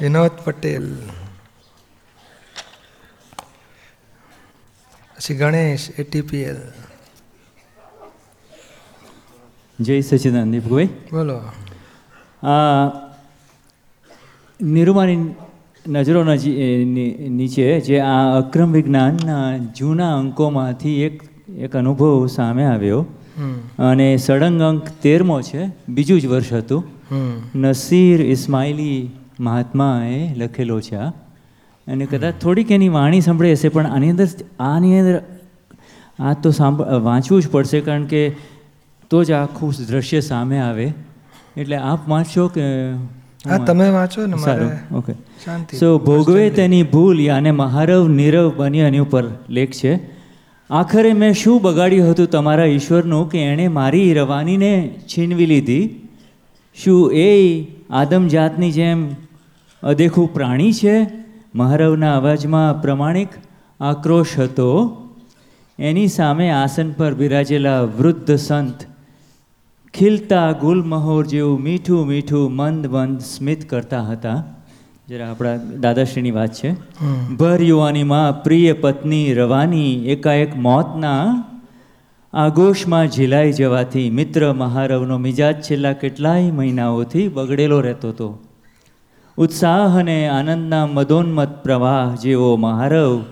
વિનોદ 0.00 0.30
પટેલ 0.44 0.86
પછી 5.16 5.34
ગણેશ 5.34 5.86
એટીપીએલ 5.98 6.58
જય 9.78 9.96
સચિદાન 10.02 10.52
દીપકભાઈ 10.52 10.90
બોલો 11.10 11.36
આ 12.42 12.84
નિરૂમાની 14.60 15.18
નજરો 15.86 16.24
નજી- 16.24 16.56
નીચે 17.30 17.66
જે 17.80 18.00
આ 18.02 18.38
અક્રમ 18.38 18.72
વિજ્ઞાનના 18.72 19.44
જૂના 19.74 20.12
અંકોમાંથી 20.18 20.96
એક 21.02 21.16
એક 21.58 21.76
અનુભવ 21.76 22.04
સામે 22.28 22.64
આવ્યો 22.66 23.02
અને 23.80 24.18
સળંગ 24.18 24.60
અંક 24.62 24.88
તેરમો 25.02 25.36
છે 25.42 25.62
બીજું 25.88 26.20
જ 26.20 26.26
વર્ષ 26.26 26.52
હતું 26.52 26.82
નસીર 27.62 28.20
ઇસ્માઇલી 28.26 29.00
મહાત્માએ 29.40 30.34
લખેલો 30.34 30.80
છે. 30.80 30.96
આ 30.96 31.12
અને 31.86 32.06
કદાચ 32.06 32.34
થોડીક 32.42 32.70
એની 32.70 32.88
વાણી 32.88 33.20
સાંભળી 33.20 33.52
હશે 33.52 33.68
પણ 33.68 33.86
આની 33.86 34.10
અંદર 34.10 34.26
આની 34.60 34.98
અંદર 34.98 35.22
આ 36.20 36.32
તો 36.32 36.50
સાંભ 36.50 36.82
વાંચવું 36.82 37.42
જ 37.42 37.48
પડશે 37.48 37.80
કારણ 37.80 38.04
કે 38.04 38.22
તો 39.10 39.24
જ 39.24 39.32
આખું 39.32 39.74
દ્રશ્ય 39.88 40.20
સામે 40.20 40.58
આવે. 40.58 40.92
એટલે 41.56 41.76
આપ 41.76 42.08
વાંચશો 42.08 42.48
કે 42.48 42.64
હા 43.50 43.58
તમે 43.58 43.90
વાંચો 43.90 44.26
ને 44.26 44.36
સારું 44.36 44.96
ઓકે. 44.96 45.12
સો 45.78 45.98
ભોગવે 45.98 46.50
તેની 46.50 46.82
ભૂલ 46.82 47.20
યાને 47.20 47.50
મહારવ 47.50 48.08
નીરવ 48.08 48.52
બની 48.56 48.78
એની 48.78 48.98
ઉપર 48.98 49.24
લેખ 49.48 49.70
છે. 49.70 49.94
આખરે 50.70 51.12
મેં 51.12 51.32
શું 51.32 51.62
બગાડ્યું 51.62 52.10
હતું 52.10 52.26
તમારા 52.26 52.64
ઈશ્વરનું 52.64 53.30
કે 53.30 53.38
એણે 53.38 53.68
મારી 53.68 54.14
રવાનીને 54.14 54.72
છીનવી 55.08 55.46
લીધી? 55.46 55.84
શું 56.74 57.12
એ 57.14 57.30
આદમ 57.90 58.28
જાતની 58.28 58.72
જેમ 58.72 59.06
અદેખું 59.82 60.34
પ્રાણી 60.34 60.72
છે. 60.72 61.08
મહારવના 61.54 62.16
અવાજમાં 62.16 62.82
પ્રમાણિક 62.82 63.28
આક્રોશ 63.80 64.38
હતો. 64.38 64.96
એની 65.78 66.08
સામે 66.08 66.50
આસન 66.50 66.92
પર 66.92 67.14
બિરાજેલા 67.14 67.80
વૃદ્ધ 67.80 68.36
સંત 68.36 68.74
ખીલતા 69.94 70.52
ગુલમહોર 70.52 71.26
જેવું 71.26 71.60
મીઠું 71.60 72.06
મીઠું 72.06 72.52
મંદ 72.52 72.86
મંદ 72.86 73.20
સ્મિત 73.20 73.70
કરતા 73.70 74.02
હતા. 74.02 74.44
જરા 75.08 75.30
આપણા 75.30 75.56
દાદાશ્રીની 75.56 76.30
વાત 76.30 76.52
છે. 76.52 76.74
ભર 77.36 77.62
યુવાનીમાં 77.62 78.42
પ્રિય 78.42 78.72
પત્ની 78.72 79.34
રવાની 79.34 80.06
એકાએક 80.06 80.56
મોતના 80.56 81.44
આગોશમાં 82.32 83.06
ઝીલાઈ 83.06 83.52
જવાથી 83.52 84.10
મિત્ર 84.10 84.52
મહારવનો 84.52 85.18
મિજાજ 85.18 85.62
છેલ્લા 85.62 85.92
કેટલાય 85.92 86.50
મહિનાઓથી 86.50 87.28
બગડેલો 87.28 87.80
રહેતો 87.80 88.08
હતો. 88.08 88.45
ઉત્સાહ 89.38 89.98
અને 89.98 90.28
આનંદના 90.28 90.86
મદોન્મત 90.86 91.62
પ્રવાહ 91.62 92.16
જેવો 92.16 92.56
મહારવ 92.56 93.24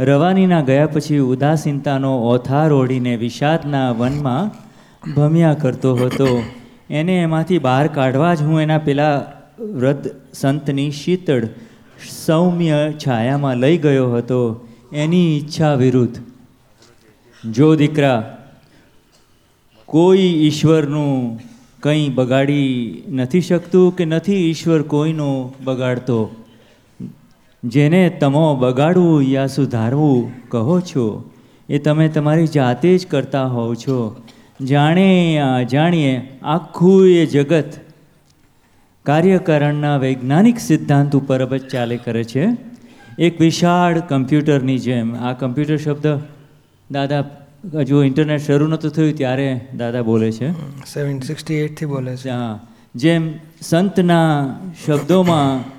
રવાનીના 0.00 0.60
ગયા 0.60 0.86
પછી 0.86 1.18
ઉદાસીનતાનો 1.18 2.22
ઓથાર 2.22 2.72
ઓઢીને 2.72 3.16
વિષાદના 3.16 3.90
વનમાં 3.90 4.50
ભમ્યા 5.14 5.54
કરતો 5.54 5.94
હતો. 5.94 6.42
એને 6.90 7.22
એમાંથી 7.22 7.58
બહાર 7.58 7.86
કાઢવા 7.86 8.34
જ 8.34 8.42
હું 8.42 8.60
એના 8.60 8.78
પેલા 8.78 9.32
વ્રત 9.58 10.06
સંતની 10.34 10.90
શીતળ 10.90 11.46
સૌમ્ય 12.26 12.92
છાયામાં 13.06 13.56
લઈ 13.56 13.78
ગયો 13.78 14.12
હતો. 14.12 14.68
એની 14.92 15.38
ઈચ્છા 15.38 15.74
વિરુદ્ધ. 15.74 16.18
જો 17.50 17.74
દીકરા, 17.74 18.36
કોઈ 19.86 20.18
ઈશ્વરનું 20.18 21.40
કંઈ 21.82 22.08
બગાડી 22.08 23.02
નથી 23.12 23.40
શકતું 23.40 23.96
કે 23.96 24.04
નથી 24.04 24.36
ઈશ્વર 24.50 24.82
કોઈનો 24.82 25.54
બગાડતો? 25.64 26.18
જેને 27.64 28.02
તમો 28.20 28.44
બગાડવું 28.56 29.22
યા 29.22 29.46
સુધારવું 29.46 30.48
કહો 30.48 30.80
છો, 30.80 31.06
એ 31.68 31.78
તમે 31.78 32.08
તમારી 32.08 32.46
જાતે 32.46 32.98
જ 32.98 33.06
કરતા 33.06 33.44
હોવ 33.46 33.74
છો. 33.74 33.98
જાણે 34.60 35.08
જાણીએ 35.70 36.14
આખું 36.42 37.06
એ 37.08 37.26
જગત 37.26 37.70
કાર્યકરણના 39.06 39.96
વૈજ્ઞાનિક 39.96 40.58
સિદ્ધાંત 40.58 41.16
ઉપર 41.16 41.58
જ 41.58 41.68
ચાલે 41.68 41.96
કરે 41.96 42.24
છે. 42.24 42.44
એક 43.18 43.40
વિશાળ 43.40 44.00
કમ્પ્યુટરની 44.00 44.78
જેમ, 44.78 45.14
આ 45.16 45.32
કમ્પ્યુટર 45.32 45.76
શબ્દ, 45.76 46.06
દાદા 46.90 47.22
હજુ 47.64 48.02
ઇન્ટરનેટ 48.02 48.40
શરૂ 48.40 48.66
નહોતું 48.66 48.90
થયું 48.90 49.16
ત્યારે 49.16 49.68
દાદા 49.76 50.02
બોલે 50.02 50.32
છે. 50.32 50.52
સેવન 50.94 51.20
સિક્સટી 51.20 51.54
એટથી 51.54 51.86
બોલે 51.86 52.16
છે. 52.16 52.28
હા. 52.28 52.60
જેમ 52.94 53.34
સંતના 53.60 54.54
શબ્દોમાં 54.86 55.70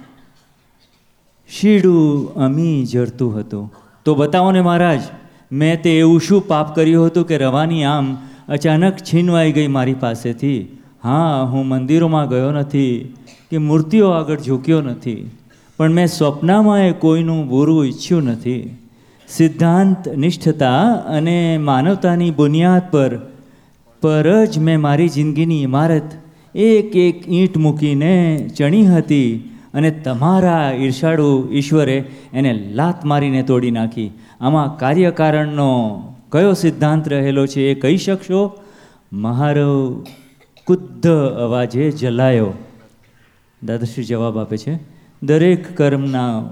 શીડું 1.50 2.34
અમી 2.34 2.86
જરતું 2.86 3.40
હતું. 3.40 3.74
તો 4.06 4.16
બતાવો 4.16 4.52
ને 4.52 4.62
મહારાજ 4.62 5.00
મેં 5.52 5.82
તે 5.82 6.00
એવું 6.00 6.22
શું 6.22 6.48
પાપ 6.48 6.76
કર્યું 6.76 7.06
હતું 7.06 7.28
કે 7.28 7.38
રવાની 7.38 7.84
આમ 7.84 8.18
અચાનક 8.48 8.96
છીનવાઈ 8.96 9.52
ગઈ 9.52 9.68
મારી 9.68 9.94
પાસેથી? 9.94 10.78
હા 11.04 11.44
હું 11.44 11.68
મંદિરોમાં 11.68 12.30
ગયો 12.30 12.52
નથી 12.52 13.16
કે 13.52 13.58
મૂર્તિઓ 13.58 14.10
આગળ 14.10 14.40
ઝૂક્યો 14.40 14.82
નથી. 14.82 15.32
પણ 15.78 15.92
મેં 15.92 16.08
સ્વપ્નમાં 16.08 16.80
એ 16.80 16.92
કોઈનું 16.92 17.48
બુરું 17.48 17.86
ઈચ્છ્યું 17.86 18.24
નથી. 18.24 18.78
સિદ્ધાંત, 19.38 20.08
નિષ્ઠતા 20.08 20.82
અને 20.94 21.58
માનવતાની 21.58 22.32
બુનિયાદ 22.32 22.92
પર 22.92 23.12
પર 24.02 24.46
જ 24.46 24.60
મેં 24.60 24.82
મારી 24.82 25.10
જિંદગીની 25.10 25.64
ઇમારત 25.64 26.12
એક 26.56 26.96
એક 26.96 27.24
ઈંટ 27.30 27.58
મૂકીને 27.58 28.14
ચણી 28.58 28.86
હતી 28.86 29.30
અને 29.74 29.92
તમારા 29.92 30.72
ઈર્ષાળુ 30.72 31.50
ઈશ્વરે 31.52 31.98
એને 32.34 32.54
લાત 32.54 33.06
મારીને 33.06 33.44
તોડી 33.44 33.72
નાખી. 33.72 34.12
આમાં 34.42 34.78
કાર્યકારણનો 34.78 35.70
કયો 36.30 36.54
સિદ્ધાંત 36.54 37.10
રહેલો 37.10 37.48
છે 37.48 37.72
એ 37.72 37.74
કહી 37.76 37.98
શકશો? 37.98 38.42
મહારો 39.14 40.06
કુદ્ધ 40.68 41.08
અવાજે 41.40 41.92
જલાયો. 41.92 42.54
દાદાશ્રી 43.64 44.04
જવાબ 44.04 44.38
આપે 44.38 44.58
છે, 44.58 44.80
દરેક 45.24 45.78
કર્મના 45.78 46.44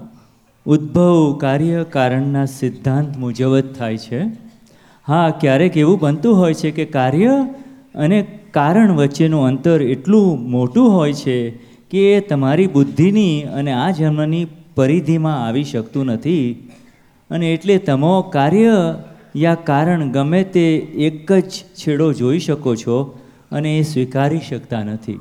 ઉદ્ભવ 0.65 1.37
કાર્ય 1.37 1.83
કારણના 1.83 2.45
સિદ્ધાંત 2.45 3.17
મુજબ 3.17 3.57
જ 3.57 3.75
થાય 3.75 3.97
છે. 3.97 4.23
હા, 5.07 5.29
ક્યારેક 5.29 5.77
એવું 5.77 5.99
બનતું 5.99 6.37
હોય 6.37 6.53
છે 6.53 6.71
કે 6.71 6.85
કાર્ય 6.85 7.47
અને 7.95 8.27
કારણ 8.51 8.91
વચ્ચેનું 8.91 9.45
અંતર 9.45 9.81
એટલું 9.81 10.49
મોટું 10.49 10.91
હોય 10.91 11.13
છે 11.13 11.49
કે 11.89 12.13
એ 12.13 12.19
તમારી 12.19 12.67
બુદ્ધિની 12.67 13.41
અને 13.41 13.71
આ 13.71 13.91
જન્મની 13.91 14.47
પરિધિમાં 14.75 15.47
આવી 15.47 15.63
શકતું 15.63 16.05
નથી. 16.05 16.69
અને 17.29 17.53
એટલે 17.53 17.77
તમો 17.77 18.21
કાર્ય 18.21 18.95
યા 19.35 19.55
કારણ 19.55 20.11
ગમે 20.11 20.43
તે 20.43 20.69
એક 21.07 21.31
જ 21.31 21.49
છેડો 21.49 22.13
જોઈ 22.13 22.39
શકો 22.39 22.75
છો 22.75 23.19
અને 23.51 23.77
એ 23.77 23.81
સ્વીકારી 23.81 24.39
શકતા 24.49 24.83
નથી. 24.83 25.19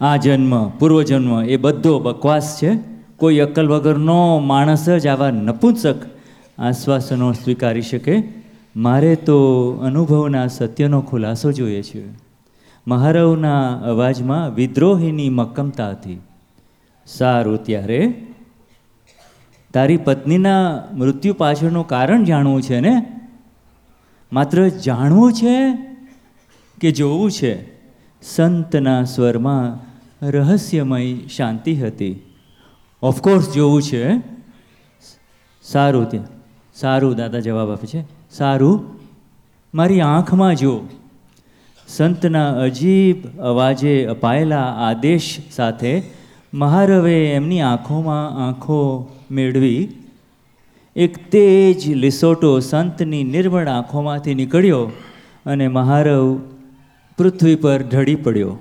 આ 0.00 0.16
જન્મ, 0.16 0.68
પૂર્વજન્મ 0.68 1.42
એ 1.42 1.56
બધો 1.56 1.98
બકવાસ 1.98 2.58
છે. 2.62 2.78
કોઈ 3.16 3.38
અક્કલ 3.38 3.68
વગરનો 3.68 4.38
માણસ 4.38 4.90
જ 4.90 5.06
આવા 5.06 5.30
નપુંસક 5.30 5.94
આશ્વાસનો 6.58 7.32
સ્વીકારી 7.32 7.82
શકે. 7.82 8.22
મારે 8.76 9.16
તો 9.16 9.70
અનુભવના 9.70 10.46
સત્યનો 10.46 11.00
ખુલાસો 11.00 11.52
જોઈએ 11.52 11.82
છે. 11.82 12.02
મહારવના 12.88 13.78
અવાજમાં 13.78 14.54
વિદ્રોહીની 14.54 15.28
મક્કમતા 15.28 15.90
હતી. 15.90 16.20
સારું 17.06 17.64
ત્યારે. 17.64 18.26
તારી 19.74 19.96
પત્નીના 19.96 20.82
મૃત્યુ 20.92 21.34
પાછળનું 21.34 21.86
કારણ 21.86 22.24
જાણવું 22.24 22.62
છે 22.62 22.80
ને? 22.80 23.20
માત્ર 24.32 24.68
જાણવું 24.68 25.32
છે 25.32 25.72
કે 26.80 26.90
જોવું 26.90 27.30
છે? 27.30 27.76
સંતના 28.22 29.04
સ્વરમાં 29.04 29.95
રહસ્યમય 30.22 31.14
શાંતિ 31.14 31.74
હતી. 31.74 32.22
ઓફકોર્સ 33.02 33.54
જોવું 33.54 33.82
છે. 33.82 34.18
સારું 35.62 36.10
ત્યાં 36.10 36.24
સારું 36.74 37.16
દાદા 37.16 37.40
જવાબ 37.40 37.70
આપે 37.70 37.86
છે. 37.86 38.04
સારું. 38.30 38.96
મારી 39.74 40.00
આંખમાં 40.00 40.54
જો 40.54 40.80
સંતના 41.88 42.52
અજીબ 42.52 43.40
અવાજે 43.40 44.04
અપાયેલા 44.04 44.62
આદેશ 44.62 45.36
સાથે 45.50 46.02
મહારવે 46.54 47.32
એમની 47.32 47.60
આંખોમાં 47.60 48.46
આંખો 48.46 49.12
મેળવી. 49.30 49.88
એક 50.96 51.30
તેજ 51.30 51.88
લિસોટો 51.88 52.60
સંતની 52.60 53.24
નિર્મળ 53.24 53.68
આંખોમાંથી 53.68 54.34
નીકળ્યો 54.34 54.90
અને 55.46 55.68
મહારવ 55.68 56.40
પૃથ્વી 57.18 57.54
પર 57.54 57.82
ઢળી 57.82 58.14
પડ્યો. 58.14 58.58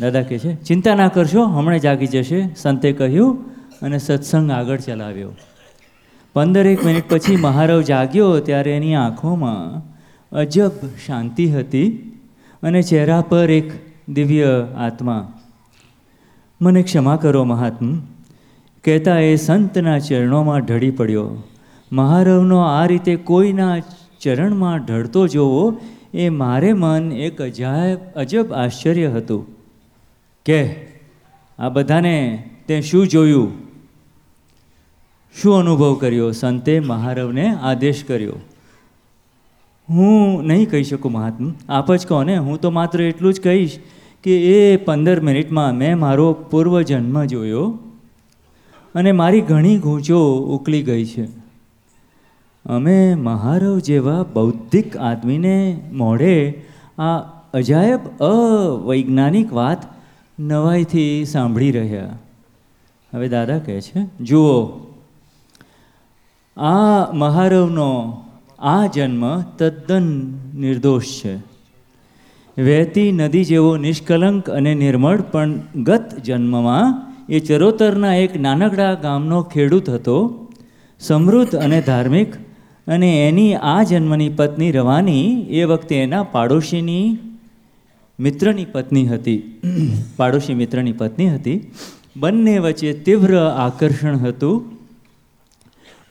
દાદા 0.00 0.22
કહે 0.22 0.38
છે, 0.38 0.62
ચિંતા 0.62 0.94
ના 0.94 1.08
કરશો, 1.08 1.44
હમણાં 1.44 1.78
જાગી 1.78 2.06
જશે. 2.06 2.54
સંતે 2.56 2.92
કહ્યું 2.92 3.44
અને 3.82 3.98
સત્સંગ 3.98 4.50
આગળ 4.50 4.80
ચલાવ્યો. 4.80 5.30
પંદરેક 6.32 6.84
મિનિટ 6.84 7.04
પછી 7.08 7.36
મહારવ 7.36 7.82
જાગ્યો 7.82 8.40
ત્યારે 8.40 8.70
એની 8.70 8.94
આંખોમાં 8.94 9.82
અજબ 10.32 10.70
શાંતિ 11.06 11.46
હતી 11.46 12.12
અને 12.62 12.82
ચહેરા 12.82 13.20
પર 13.20 13.50
એક 13.50 13.72
દિવ્ય 14.08 14.66
આત્મા. 14.76 15.32
મને 16.62 16.82
ક્ષમા 16.82 17.16
કરો 17.16 17.44
મહાત્મ. 17.44 17.98
કહેતા 18.84 19.18
એ 19.18 19.36
સંતના 19.36 19.98
ચરણોમાં 19.98 20.58
ઢળી 20.58 20.90
પડ્યો. 20.90 21.42
મહારવનો 21.92 22.58
આ 22.58 22.86
રીતે 22.86 23.16
કોઈના 23.16 23.78
ચરણમાં 24.20 24.78
ઢળતો 24.78 25.26
જોવો 25.26 25.78
એ 26.14 26.28
મારે 26.28 26.72
મન 26.72 27.12
એક 27.12 27.42
અજાયબ, 27.42 27.98
અજબ 28.16 28.52
આશ્ચર્ય 28.52 29.08
હતું. 29.08 29.55
કે, 30.46 30.74
આ 31.58 31.68
બધાને 31.68 32.48
તે 32.66 32.80
શું 32.80 33.08
જોયું? 33.08 33.52
શું 35.42 35.54
અનુભવ 35.54 35.94
કર્યો? 35.94 36.30
સંતે 36.30 36.80
મહારવને 36.80 37.54
આદેશ 37.54 38.04
કર્યો. 38.04 38.32
હું 39.88 40.42
નહીં 40.46 40.70
કહી 40.70 40.84
શકું 40.84 41.12
મહાત્મ, 41.12 41.52
આપ 41.68 41.94
જ 41.94 42.06
કહો 42.06 42.22
ને, 42.22 42.36
હું 42.36 42.60
તો 42.60 42.70
માત્ર 42.70 43.02
એટલું 43.02 43.34
જ 43.34 43.40
કહીશ 43.40 43.78
કે 44.22 44.40
એ 44.40 44.76
પંદર 44.76 45.20
મિનિટમાં 45.20 45.74
મેં 45.74 45.98
મારો 45.98 46.32
પૂર્વજન્મ 46.32 47.24
જોયો 47.24 47.78
અને 48.94 49.12
મારી 49.12 49.40
ઘણી 49.40 49.78
ગૂંચો 49.78 50.36
ઉકલી 50.36 50.82
ગઈ 50.82 51.04
છે. 51.04 51.24
અમે 52.64 53.14
મહારવ 53.14 53.78
જેવા 53.78 54.24
બૌદ્ધિક 54.34 54.96
આદમીને 54.96 55.90
મોઢે 55.92 56.62
આ 56.98 57.18
અજાયબ 57.54 58.00
અવૈજ્ઞાનિક 58.20 59.52
વાત 59.52 59.95
નવાઈથી 60.38 61.24
સાંભળી 61.24 61.70
રહ્યા. 61.70 62.08
હવે 63.14 63.28
દાદા 63.28 63.58
કહે 63.58 63.80
છે, 63.80 64.24
જુઓ, 64.24 64.86
આ 66.56 67.12
મહારવનો 67.12 68.24
આ 68.58 68.86
જન્મ 68.86 69.42
તદ્દન 69.42 70.34
નિર્દોષ 70.54 71.04
છે. 71.04 71.36
વહેતી 72.62 73.12
નદી 73.12 73.44
જેવો 73.44 73.76
નિષ્કલંક 73.76 74.50
અને 74.50 74.74
નિર્મળ 74.74 75.20
પણ 75.20 75.54
ગત 75.76 76.20
જન્મમાં 76.24 77.12
એ 77.28 77.40
ચરોતરના 77.40 78.14
એક 78.14 78.40
નાનકડા 78.40 78.94
ગામનો 78.94 79.42
ખેડૂત 79.42 79.90
હતો, 79.90 80.48
સમૃદ્ધ 81.00 81.54
અને 81.54 81.80
ધાર્મિક 81.80 82.34
અને 82.86 83.28
એની 83.28 83.54
આ 83.54 83.82
જન્મની 83.82 84.28
પત્ની 84.28 84.72
રવાની 84.72 85.46
એ 85.50 85.64
વખતે 85.64 85.96
એના 85.96 86.22
પાડોશીની 86.22 87.18
મિત્રની 88.20 88.64
પત્ની 88.64 89.06
હતી. 89.06 89.60
પાડોશી 90.16 90.54
મિત્રની 90.54 90.92
પત્ની 90.92 91.34
હતી. 91.34 91.70
બંને 92.16 92.58
વચ્ચે 92.58 92.92
તીવ્ર 92.92 93.38
આકર્ષણ 93.38 94.16
હતું. 94.16 94.64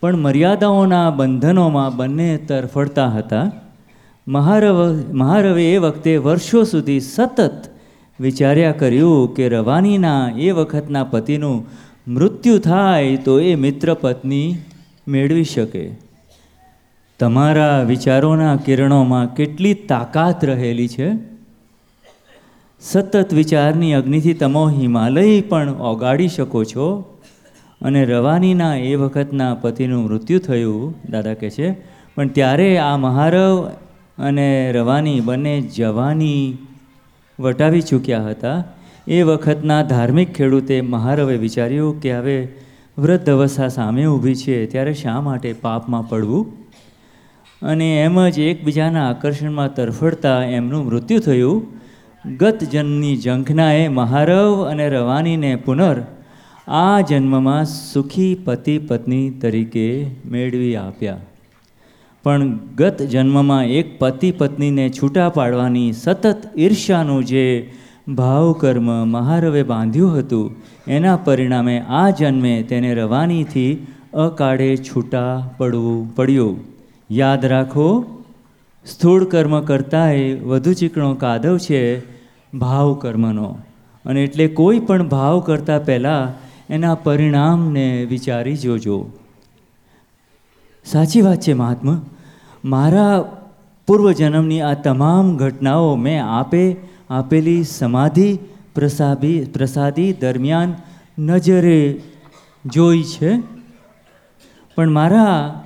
પણ 0.01 0.15
મર્યાદાઓના 0.15 1.09
બંધનોમાં 1.09 1.97
બંને 1.97 2.37
તરફડતા 2.37 3.07
હતા. 3.07 3.51
મહારવ, 4.27 5.03
મહારવે 5.13 5.73
એ 5.73 5.77
વખતે 5.77 6.17
વર્ષો 6.17 6.63
સુધી 6.63 6.99
સતત 6.99 7.63
વિચાર્યા 8.19 8.71
કર્યું 8.71 9.35
કે 9.35 9.49
રવાનીના 9.49 10.31
એ 10.37 10.51
વખતના 10.51 11.03
પતિનું 11.03 11.65
મૃત્યુ 12.07 12.59
થાય 12.59 13.17
તો 13.17 13.39
એ 13.39 13.55
મિત્ર 13.55 13.93
પત્ની 13.93 14.55
મેળવી 15.07 15.43
શકે. 15.43 15.91
તમારા 17.19 17.81
વિચારોના 17.81 18.55
કિરણોમાં 18.55 19.35
કેટલી 19.35 19.73
તાકાત 19.73 20.45
રહેલી 20.45 20.87
છે? 20.87 21.34
સતત 22.79 23.33
વિચારની 23.33 23.93
અગ્નિથી 23.93 24.33
તમો 24.33 24.69
હિમાલય 24.69 25.41
પણ 25.41 25.69
ઓગાળી 25.69 26.27
શકો 26.27 26.63
છો. 26.63 27.17
અને 27.81 28.05
રવાનીના 28.05 28.75
એ 28.75 28.95
વખતના 28.95 29.53
પતિનું 29.53 30.03
મૃત્યુ 30.03 30.39
થયું, 30.39 30.95
દાદા 31.09 31.33
કહે 31.33 31.49
છે. 31.49 31.71
પણ 32.15 32.27
ત્યારે 32.27 32.77
આ 32.77 32.97
મહારવ 32.97 33.69
અને 34.17 34.71
રવાની 34.71 35.19
બંને 35.19 35.61
જવાની 35.61 36.57
વટાવી 37.39 37.81
ચૂક્યા 37.81 38.25
હતા. 38.27 38.63
એ 39.07 39.21
વખતના 39.21 39.83
ધાર્મિક 39.83 40.33
ખેડૂતે 40.33 40.81
મહારવે 40.81 41.37
વિચાર્યું 41.37 42.01
કે 42.01 42.17
હવે 42.17 42.47
વૃદ્ધ 42.97 43.29
અવસ્થા 43.29 43.67
સામે 43.67 44.05
ઊભી 44.05 44.35
છે, 44.35 44.65
ત્યારે 44.65 44.93
શા 44.93 45.21
માટે 45.21 45.53
પાપમાં 45.53 46.09
પડવું? 46.09 46.53
અને 47.61 48.03
એમ 48.03 48.29
જ 48.29 48.39
એકબીજાના 48.39 49.09
આકર્ષણમાં 49.09 49.75
તરફડતા 49.75 50.43
એમનું 50.43 50.85
મૃત્યુ 50.85 51.19
થયું. 51.19 51.74
ગત 52.25 52.63
જન્મની 52.71 53.17
ઝંખનાએ 53.17 53.87
મહારવ 53.87 54.63
અને 54.69 54.85
રવાનીને 54.89 55.55
પુનર 55.55 55.97
આ 56.67 57.01
જન્મમાં 57.01 57.65
સુખી 57.65 58.35
પતિ 58.45 58.77
પત્ની 58.77 59.29
તરીકે 59.29 60.07
મેળવી 60.25 60.75
આપ્યા. 60.75 61.17
પણ 62.23 62.47
ગત 62.75 63.01
જન્મમાં 63.01 63.65
એક 63.65 63.99
પતિ 63.99 64.31
પત્નીને 64.31 64.85
છૂટા 64.89 65.27
પાડવાની 65.29 65.91
સતત 65.91 66.57
ઈર્ષ્યાનું 66.57 67.25
જે 67.25 67.45
ભાવકર્મ 68.07 68.89
મહારવે 69.07 69.63
બાંધ્યું 69.63 70.17
હતું, 70.19 70.55
એના 70.87 71.15
પરિણામે 71.15 71.77
આ 71.89 72.09
જન્મે 72.09 72.55
તેને 72.63 72.93
રવાનીથી 72.93 73.85
અકાળે 74.13 74.71
છૂટા 74.77 75.53
પડવું 75.57 76.15
પડ્યું. 76.15 76.59
યાદ 77.11 77.45
રાખો, 77.45 77.87
સ્થૂળ 78.85 79.23
કર્મ 79.25 79.61
કરતાંય 79.61 80.35
વધુ 80.35 80.73
ચીકણો 80.73 81.13
કાદવ 81.13 81.57
છે 81.57 82.14
ભાવ 82.59 82.93
કર્મનો. 82.93 83.57
અને 84.05 84.23
એટલે 84.23 84.47
કોઈ 84.47 84.79
પણ 84.79 85.09
ભાવ 85.09 85.39
કરતાં 85.39 85.85
પહેલાં 85.85 86.45
એના 86.69 86.95
પરિણામને 86.95 88.05
વિચારી 88.09 88.57
જોજો. 88.57 89.05
સાચી 90.85 91.21
વાત 91.21 91.41
છે 91.41 91.53
મહાત્મા. 91.53 92.01
મારા 92.65 93.19
પૂર્વજન્મની 93.87 94.61
આ 94.61 94.73
તમામ 94.73 95.37
ઘટનાઓ 95.37 95.95
મેં 95.95 96.25
આપે 96.25 96.75
આપેલી 97.09 97.63
સમાધિ 97.63 98.39
પ્રસાદી 98.75 99.45
પ્રસાદી 99.45 100.13
દરમિયાન 100.13 100.73
નજરે 101.19 102.01
જોઈ 102.65 103.03
છે. 103.03 103.37
પણ 104.75 104.89
મારા 104.89 105.63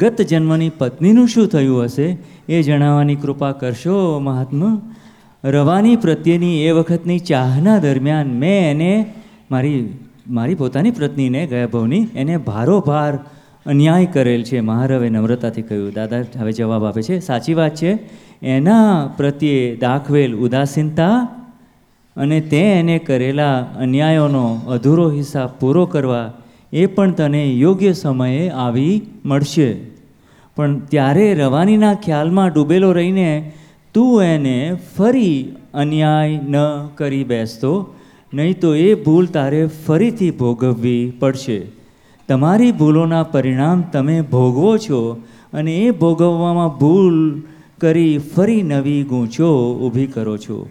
ગત 0.00 0.22
જન્મની 0.22 0.70
પત્નીનું 0.70 1.28
શું 1.28 1.46
થયું 1.46 1.84
હશે 1.84 2.18
એ 2.48 2.62
જણાવવાની 2.62 3.16
કૃપા 3.16 3.52
કરશો 3.52 4.18
મહાત્મા? 4.18 4.93
રવાની 5.44 5.96
પ્રત્યેની 5.96 6.62
એ 6.62 6.70
વખતની 6.70 7.18
ચાહના 7.18 7.78
દરમિયાન 7.78 8.26
મેં 8.26 8.70
એને 8.70 9.14
મારી 9.50 9.88
મારી 10.28 10.54
પોતાની 10.54 10.90
પત્નીને, 10.90 11.46
ગયા 11.46 11.66
ભવની, 11.66 12.08
એને 12.14 12.36
ભારોભાર 12.36 13.18
અન્યાય 13.66 14.06
કરેલ 14.06 14.42
છે. 14.42 14.60
મહારવે 14.60 15.08
નમ્રતાથી 15.08 15.62
કહ્યું, 15.62 15.92
દાદા, 15.92 16.22
હવે 16.38 16.52
જવાબ 16.52 16.84
આપે 16.84 17.02
છે. 17.02 17.20
સાચી 17.20 17.54
વાત 17.54 17.74
છે. 17.74 17.98
એના 18.42 19.10
પ્રત્યે 19.16 19.76
દાખવેલ 19.76 20.34
ઉદાસીનતા 20.34 21.28
અને 22.16 22.40
તે 22.40 22.60
એને 22.60 22.98
કરેલા 22.98 23.58
અન્યાયોનો 23.58 24.60
અધૂરો 24.68 25.10
હિસાબ 25.10 25.50
પૂરો 25.60 25.86
કરવા 25.86 26.32
એ 26.72 26.86
પણ 26.86 27.12
તને 27.12 27.46
યોગ્ય 27.46 27.92
સમયે 27.92 28.48
આવી 28.48 29.02
મળશે. 29.24 29.76
પણ 30.56 30.78
ત્યારે 30.78 31.34
રવાનીના 31.34 31.94
ખ્યાલમાં 31.94 32.52
ડૂબેલો 32.52 32.92
રહીને 32.92 33.52
તું 33.94 34.22
એને 34.22 34.76
ફરી 34.96 35.52
અન્યાય 35.74 36.40
ન 36.48 36.54
કરી 36.94 37.24
બેસતો, 37.24 37.94
નહીં 38.34 38.60
તો 38.60 38.74
એ 38.74 38.94
ભૂલ 38.94 39.26
તારે 39.26 39.66
ફરીથી 39.66 40.30
ભોગવવી 40.30 41.12
પડશે. 41.20 41.62
તમારી 42.28 42.72
ભૂલોના 42.72 43.22
પરિણામ 43.22 43.82
તમે 43.82 44.20
ભોગવો 44.20 44.78
છો 44.78 45.18
અને 45.52 45.76
એ 45.76 45.90
ભોગવવામાં 45.90 46.78
ભૂલ 46.78 47.42
કરી 47.80 48.18
ફરી 48.18 48.62
નવી 48.62 49.02
ગૂંચો 49.02 49.78
ઊભી 49.82 50.06
કરો 50.06 50.36
છો. 50.36 50.68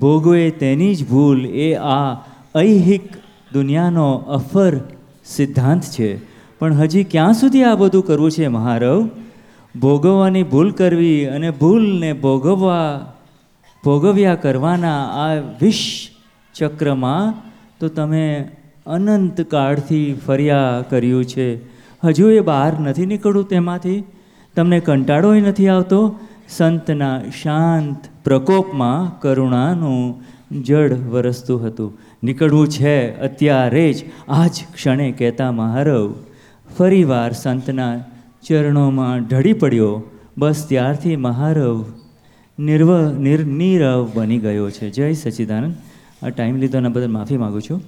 ભોગવે 0.00 0.50
તેની 0.50 0.94
જ 0.94 1.08
ભૂલ 1.08 1.46
એ 1.46 1.74
આ 1.74 2.14
ઐહિક 2.56 3.02
દુનિયાનો 3.52 4.12
અફર 4.12 4.80
સિદ્ધાંત 5.24 5.82
છે. 5.82 6.16
પણ 6.58 6.74
હજી 6.74 7.04
ક્યાં 7.04 7.32
સુધી 7.32 7.64
આ 7.64 7.74
બધું 7.74 8.06
કરવું 8.06 8.30
છે 8.30 8.48
મહારવ? 8.48 9.08
ભોગવવાની 9.80 10.42
ભૂલ 10.42 10.70
કરવી 10.70 11.26
અને 11.26 11.50
ભૂલને 11.50 12.12
ભોગવવા, 12.12 13.12
ભોગવ્યા 13.84 14.34
કરવાના 14.34 15.04
આ 15.04 15.34
વિષ 15.34 16.08
ચક્રમાં 16.54 17.34
તો 17.80 17.88
તમે 17.88 18.48
અનંત 18.86 19.40
કાળથી 19.40 20.14
ફર્યા 20.26 20.84
કર્યું 20.90 21.24
છે. 21.24 21.64
હજુ 22.04 22.30
એ 22.30 22.40
બહાર 22.40 22.80
નથી 22.80 23.06
નીકળવું 23.06 23.48
તેમાંથી. 23.48 24.04
તમને 24.56 24.80
કંટાળોય 24.80 25.40
નથી 25.40 25.68
આવતો? 25.68 26.18
સંતના 26.48 27.20
શાંત 27.42 27.96
પ્રકોપમાં 28.24 29.20
કરુણાનું 29.20 30.24
જળ 30.62 30.92
વરસતું 30.92 31.66
હતું. 31.66 31.98
નીકળવું 32.24 32.68
છે 32.68 33.20
અત્યારે 33.20 33.92
જ. 33.92 34.04
આ 34.28 34.46
જ 34.46 34.50
ક્ષણે 34.74 35.12
કહેતા 35.12 35.52
મહારવ, 35.52 36.14
ફરીવાર 36.78 37.32
સંતના 37.32 37.96
ચરણોમાં 38.48 39.26
ઢળી 39.28 39.52
પડ્યો. 39.52 40.02
બસ 40.38 40.66
ત્યારથી 40.68 41.16
મહારવ 41.16 41.84
નિર્વ, 42.58 43.12
નિર, 43.12 43.44
નિરવ 43.44 44.10
બની 44.14 44.38
ગયો 44.38 44.70
છે. 44.70 44.90
જય 44.90 45.12
સચ્ચિદાનંદ 45.12 45.74
આ 46.22 46.28
ટાઈમ 46.28 46.56
લીધો 46.56 46.78
એના 46.78 46.88
બદલ 46.88 47.10
માફી 47.10 47.36
માગું 47.36 47.62
છું. 47.62 47.82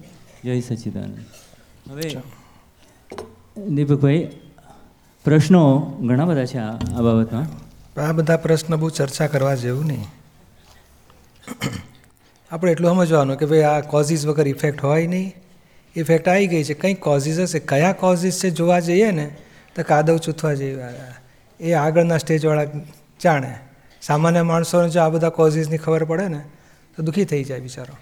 જય 0.44 0.60
સચ્ચિદાનંદ 0.60 1.18
હવે 1.90 2.16
દીપકભાઈ, 3.68 4.28
પ્રશ્નો 5.24 5.80
ઘણા 6.06 6.24
બધા 6.24 6.44
છે 6.44 6.58
આ 6.58 7.00
બાબતમાં. 7.00 8.00
આ 8.00 8.12
બધા 8.12 8.36
પ્રશ્ન 8.36 8.76
બહુ 8.76 8.88
ચર્ચા 8.88 9.26
કરવા 9.26 9.54
જેવું 9.54 9.86
નહીં. 9.86 10.04
આપણે 12.50 12.72
એટલું 12.72 12.90
સમજવાનું 12.90 13.36
કે 13.36 13.46
ભાઈ 13.46 13.62
આ 13.62 13.80
કોઝિસ 13.80 14.26
વગર 14.26 14.48
ઇફેક્ટ 14.48 14.84
હોય 14.84 15.06
નહીં. 15.06 15.32
ઇફેક્ટ 15.96 16.28
આવી 16.28 16.46
ગઈ 16.46 16.64
છે. 16.64 16.74
કંઈ 16.74 16.94
કોઝિસ 16.94 17.38
હશે. 17.38 17.58
કયા 17.58 17.92
કોઝિસ 17.92 18.40
છે 18.44 18.50
જોવા 18.50 18.80
જઈએ 18.80 19.10
ને 19.10 19.36
તો 19.76 19.82
કાદવ 19.82 20.16
ચૂથવા 20.16 20.54
જેવી 20.54 20.78
એ 21.60 21.72
આગળના 21.72 22.18
સ્ટેજવાળા 22.18 22.64
જાણે. 23.22 23.54
સામાન્ય 24.02 24.42
માણસોને 24.42 24.88
જો 24.88 25.00
આ 25.00 25.08
બધા 25.08 25.28
કોઝિસની 25.28 25.76
ખબર 25.76 26.04
પડે 26.04 26.28
ને, 26.28 26.40
તો 26.96 27.02
દુઃખી 27.02 27.24
થઈ 27.24 27.44
જાય 27.44 27.60
બિચારો. 27.60 27.98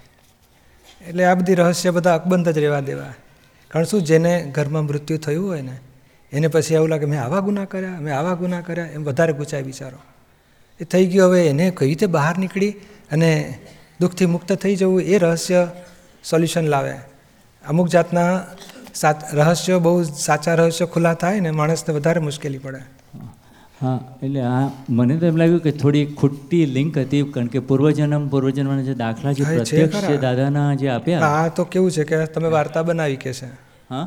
એટલે 1.07 1.25
આ 1.25 1.35
બધી 1.35 1.53
રહસ્ય 1.53 1.91
બધા 1.91 2.13
અકબંધ 2.13 2.49
જ 2.49 2.57
રહેવા 2.57 2.79
દેવા. 2.79 3.13
કારણ 3.67 3.85
શું, 3.85 4.01
જેને 4.01 4.51
ઘરમાં 4.55 4.85
મૃત્યુ 4.85 5.17
થયું 5.17 5.47
હોય 5.47 5.61
ને, 5.61 5.77
એને 6.31 6.47
પછી 6.47 6.73
એવું 6.73 6.89
લાગે, 6.89 7.05
મેં 7.05 7.21
આવા 7.21 7.39
ગુના 7.39 7.65
કર્યા, 7.65 7.89
મેં 7.89 8.17
આવા 8.17 8.33
ગુના 8.33 8.61
કર્યા, 8.61 8.85
એમ 8.85 9.03
વધારે 9.03 9.33
ગુચાય 9.33 9.63
બિચારો. 9.63 9.97
એ 10.81 10.83
થઈ 10.83 11.05
ગયો, 11.05 11.27
હવે 11.27 11.47
એને 11.47 11.71
કઈ 11.77 11.85
રીતે 11.85 12.05
બહાર 12.05 12.37
નીકળી 12.37 12.71
અને 13.11 13.59
દુઃખથી 13.99 14.25
મુક્ત 14.25 14.53
થઈ 14.53 14.75
જવું, 14.75 15.01
એ 15.01 15.17
રહસ્ય 15.17 15.67
સોલ્યુશન 16.29 16.63
લાવે. 16.63 16.93
અમુક 17.67 17.87
જાતના 17.87 18.45
સાચ 18.93 19.17
રહસ્યો 19.33 19.79
બહુ 19.79 19.93
સાચા 20.03 20.55
રહસ્યો 20.55 20.87
ખુલ્લા 20.87 21.13
થાય 21.15 21.39
ને 21.39 21.51
માણસને 21.51 21.93
વધારે 21.93 22.19
મુશ્કેલી 22.19 22.57
પડે. 22.59 22.81
હા 23.81 23.99
એટલે 24.21 24.41
આ 24.41 24.63
મને 24.89 25.17
તો 25.17 25.25
એમ 25.25 25.35
લાગ્યું 25.35 25.59
કે 25.59 25.71
થોડી 25.71 26.05
ખોટી 26.13 26.65
લિંક 26.67 26.97
હતી 26.97 27.23
કારણ 27.31 27.47
કે 27.47 27.59
પૂર્વજન્મ 27.59 28.29
પૂર્વજન્મના 28.29 28.83
જે 28.83 28.95
દાખલા 28.95 29.33
જે 29.33 29.43
પ્રત્યક્ષ. 29.45 30.01
છે 30.01 30.17
દાદાના 30.17 30.75
જે 30.75 30.89
આપ્યા. 30.89 31.29
આ 31.33 31.49
તો 31.49 31.65
કેવું 31.65 31.91
છે 31.91 32.03
કે 32.03 32.25
તમે 32.27 32.49
વાર્તા 32.49 32.83
બનાવી 32.83 33.17
કે 33.17 33.33
છે? 33.33 33.49
હા? 33.89 34.05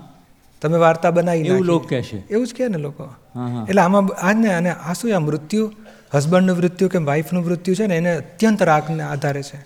તમે 0.62 0.78
વાર્તા 0.78 1.10
બનાવી 1.10 1.48
એવું 1.48 1.66
લોકો 1.66 1.86
કહે 1.86 2.02
છે. 2.02 2.18
એવું 2.30 2.46
જ 2.46 2.52
કહે 2.52 2.68
ને 2.68 2.78
લોકો. 2.78 3.08
હા 3.34 3.48
હા. 3.48 3.64
એટલે 3.68 3.80
આમાં 3.80 4.06
આ 4.18 4.32
જ 4.32 4.36
ને 4.36 4.50
અને 4.54 4.70
આ 4.70 4.92
શું 4.92 5.12
આ 5.12 5.20
મૃત્યુ 5.20 5.64
હસબન્ડનું 6.14 6.56
મૃત્યુ 6.56 6.88
કે 6.88 6.98
વાઈફનું 6.98 7.44
મૃત્યુ 7.44 7.74
છે 7.74 7.86
ને 7.86 7.96
એને 7.96 8.16
અત્યંત 8.16 8.62
રાગને 8.62 9.02
આધારે 9.02 9.42
છે. 9.42 9.56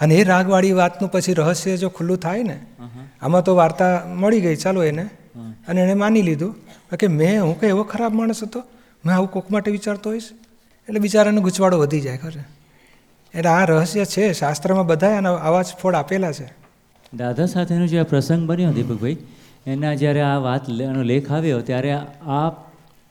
અને 0.00 0.14
એ 0.14 0.24
રાગવાળી 0.24 0.72
વાતનું 0.72 1.10
પછી 1.10 1.32
રહસ્ય 1.32 1.76
જો 1.76 1.88
ખુલ્લું 1.88 2.16
થાય 2.16 2.42
ને 2.42 2.60
આમાં 3.22 3.42
તો 3.44 3.54
વાર્તા 3.56 4.02
મળી 4.06 4.40
ગઈ 4.40 4.56
ચાલો 4.56 4.82
એને. 4.84 5.02
અને 5.68 5.80
એણે 5.80 5.94
માની 5.94 6.22
લીધું 6.22 6.54
કે 6.96 7.06
મેં 7.06 7.42
હું 7.42 7.60
કંઈ 7.60 7.68
એવો 7.68 7.82
ખરાબ 7.82 8.12
માણસ 8.14 8.42
હતો 8.42 8.62
મેં 9.06 9.16
આવું 9.16 9.30
કોક 9.30 9.50
માટે 9.50 9.70
વિચારતો 9.70 10.10
હોઈશ. 10.10 10.28
એટલે 10.88 11.00
બિચારાનો 11.00 11.40
ગૂંચવાડો 11.40 11.78
વધી 11.78 12.00
જાય 12.00 12.16
ખરે. 12.16 12.44
એટલે 13.34 13.50
આ 13.50 13.64
રહસ્ય 13.64 14.04
છે 14.04 14.32
શાસ્ત્રમાં 14.32 14.86
બધા 14.86 15.16
આના 15.16 15.34
આવા 15.34 15.62
જ 15.62 15.66
ફોડ 15.82 15.94
આપેલા 15.94 16.32
છે. 16.32 16.46
દાદા 17.14 17.46
સાથેનો 17.46 17.86
જે 17.86 17.98
આ 17.98 18.02
પ્રસંગ 18.02 18.46
બન્યો 18.48 18.72
દીપકભાઈ 18.72 19.16
એના 19.66 19.94
જ્યારે 19.94 20.20
આ 20.20 20.36
વાત 20.38 20.68
લેખ 20.68 21.32
આવ્યો 21.32 21.60
ત્યારે 21.60 21.92
અ, 21.92 22.50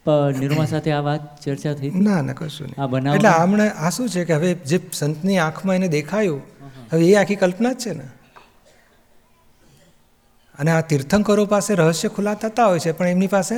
નિર્મા 0.05 0.65
સાથે 0.65 0.91
આ 0.91 1.01
વાત 1.01 1.41
ચર્ચા 1.41 1.74
થઈ? 1.74 1.89
ના 1.89 2.22
ના 2.22 2.34
કશું 2.34 2.67
નહીં. 2.67 2.81
આ 2.84 2.88
બનાવ 2.88 3.15
એટલે 3.15 3.29
આમણે 3.29 3.70
આ 3.70 3.89
શું 3.89 4.10
છે 4.10 4.25
કે 4.25 4.34
હવે 4.34 4.53
જે 4.53 4.79
સંતની 4.93 5.38
આંખમાં 5.38 5.75
એને 5.75 5.88
દેખાયું 5.88 6.41
હવે 6.93 7.05
એ 7.05 7.15
આખી 7.15 7.36
કલ્પના 7.36 7.74
જ 7.74 7.77
છે 7.77 7.93
ને. 7.93 8.08
અને 10.60 10.72
આ 10.72 10.81
તીર્થંકરો 10.81 11.46
પાસે 11.46 11.75
રહસ્ય 11.75 12.10
ખુલ્લા 12.10 12.34
થતા 12.34 12.65
હોય 12.65 12.79
છે 12.79 12.91
પણ 12.91 13.08
એમની 13.08 13.27
પાસે 13.27 13.55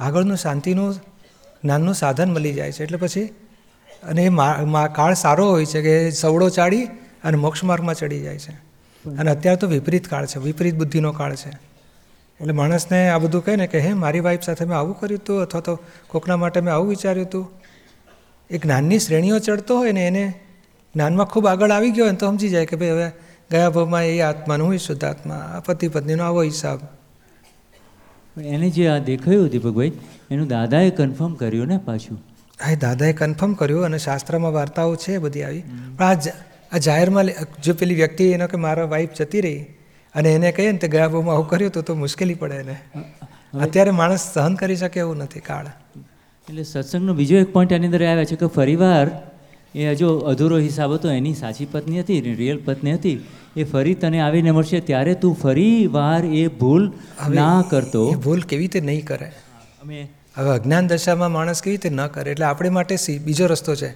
આગળનું 0.00 0.36
શાંતિનું 0.36 0.94
જ્ઞાનનું 0.94 1.94
સાધન 1.94 2.32
મળી 2.32 2.54
જાય 2.54 2.72
છે. 2.72 2.82
એટલે 2.82 2.98
પછી 2.98 3.24
અને 4.02 4.24
એ 4.24 4.30
કાળ 4.94 5.14
સારો 5.14 5.50
હોય 5.50 5.64
છે 5.64 5.82
કે 5.82 6.10
સવડો 6.10 6.48
ચાડી 6.48 6.84
અને 7.24 7.36
મોક્ષ 7.36 7.64
માર્ગમાં 7.64 7.94
ચડી 7.94 8.20
જાય 8.20 8.38
છે. 8.38 8.52
અને 9.16 9.30
અત્યારે 9.30 9.56
તો 9.56 9.66
વિપરીત 9.66 10.08
કાળ 10.08 10.26
છે 10.26 10.38
વિપરીત 10.38 10.74
બુદ્ધિનો 10.74 11.12
કાળ 11.12 11.34
છે. 11.34 11.73
એટલે 12.40 12.52
માણસને 12.52 13.00
આ 13.08 13.18
બધું 13.18 13.44
કહે 13.44 13.56
ને 13.56 13.66
કે 13.66 13.80
હે 13.80 13.92
મારી 13.94 14.20
વાઈફ 14.20 14.42
સાથે 14.42 14.64
મેં 14.64 14.76
આવું 14.78 14.96
કર્યું 15.00 15.20
હતું 15.20 15.42
અથવા 15.42 15.60
તો 15.60 15.74
કોકના 16.08 16.36
માટે 16.36 16.60
મેં 16.60 16.74
આવું 16.74 16.88
વિચાર્યું 16.88 17.26
હતું 17.26 17.44
એ 18.50 18.58
જ્ઞાનની 18.58 18.98
શ્રેણીઓ 18.98 19.38
ચડતો 19.38 19.76
હોય 19.76 19.92
ને 19.92 20.06
એને 20.06 20.24
જ્ઞાનમાં 20.94 21.26
ખૂબ 21.26 21.46
આગળ 21.46 21.70
આવી 21.70 21.90
ગયો 21.90 22.04
હોય 22.04 22.12
ને 22.12 22.18
તો 22.18 22.30
સમજી 22.30 22.48
જાય 22.48 22.70
કે 22.72 22.76
ભાઈ 22.76 22.96
હવે 22.96 23.08
ગયા 23.50 23.70
ભાવમાં 23.70 24.04
એ 24.04 24.18
આત્માનું 24.20 24.66
હું 24.66 24.78
શુદ્ધ 24.78 25.04
આત્મા 25.04 25.40
આ 25.54 25.60
પતિ 25.60 25.88
પત્નીનો 25.88 26.24
આવો 26.24 26.42
હિસાબ. 26.42 26.80
એને 28.36 28.70
જે 28.70 28.88
આ 28.88 28.98
દેખાયું 29.10 29.48
દીપકભાઈ 29.48 29.92
એનું 30.30 30.48
દાદાએ 30.48 30.90
કન્ફર્મ 30.90 31.34
કર્યું 31.34 31.68
ને 31.68 31.78
પાછું? 31.78 32.18
હા 32.60 32.72
એ 32.72 32.76
દાદાએ 32.76 33.12
કન્ફર્મ 33.12 33.54
કર્યું 33.54 33.84
અને 33.84 33.98
શાસ્ત્રમાં 33.98 34.52
વાર્તાઓ 34.52 34.96
છે 34.96 35.18
બધી 35.18 35.42
આવી. 35.42 35.64
પણ 35.98 36.18
આ 36.72 36.78
જાહેરમાં 36.78 37.32
જો 37.62 37.74
પેલી 37.74 37.94
વ્યક્તિ 37.94 38.28
એનો 38.32 38.46
કે 38.46 38.56
મારા 38.56 38.84
વાઈફ 38.84 39.14
જતી 39.20 39.40
રહી 39.40 39.64
અને 40.14 40.34
એને 40.34 40.52
કહીએ 40.52 40.72
ને 40.72 40.78
તે 40.78 40.88
ગયા 40.88 41.08
બહુમાં 41.08 41.34
આવું 41.34 41.48
કર્યું 41.48 41.70
હતું 41.70 41.82
તો 41.82 41.94
મુશ્કેલી 41.94 42.34
પડે 42.34 42.54
એને. 42.54 42.76
અત્યારે 43.60 43.90
માણસ 43.90 44.32
સહન 44.34 44.54
કરી 44.54 44.76
શકે 44.76 45.00
એવું 45.00 45.16
નથી 45.16 45.40
કાળ. 45.40 45.66
એટલે 46.48 46.62
સત્સંગનો 46.62 47.14
બીજો 47.14 47.36
એક 47.36 47.52
પોઈન્ટ 47.52 47.72
એની 47.72 47.86
અંદર 47.86 48.06
આવ્યા 48.06 48.24
છે 48.24 48.36
કે 48.36 48.46
ફરીવાર 48.46 49.06
એ 49.74 49.86
હજુ 49.90 50.08
અધૂરો 50.18 50.58
હિસાબ 50.58 50.92
હતો 50.94 51.10
એની 51.10 51.34
સાચી 51.34 51.66
પત્ની 51.72 52.00
હતી 52.00 52.20
રિયલ 52.20 52.58
પત્ની 52.64 52.94
હતી 52.94 53.16
એ 53.56 53.64
ફરી 53.64 53.94
તને 53.94 54.20
આવીને 54.20 54.50
મળશે 54.50 54.80
ત્યારે 54.80 55.14
તું 55.14 55.34
ફરી 55.34 55.86
વાર 55.86 56.24
એ 56.24 56.46
ભૂલ 56.46 56.92
ના 57.30 57.64
કરતો. 57.70 58.10
ભૂલ 58.10 58.40
કેવી 58.40 58.62
રીતે 58.62 58.80
નહીં 58.80 59.06
કરે? 59.06 59.32
અમે 59.82 60.08
હવે 60.36 60.50
અજ્ઞાન 60.50 60.86
દશામાં 60.86 61.32
માણસ 61.32 61.62
કેવી 61.62 61.76
રીતે 61.76 61.96
ન 61.96 62.06
કરે? 62.06 62.30
એટલે 62.30 62.44
આપણે 62.44 62.68
માટે 62.68 62.96
સી 62.96 63.18
બીજો 63.18 63.46
રસ્તો 63.46 63.74
છે. 63.74 63.90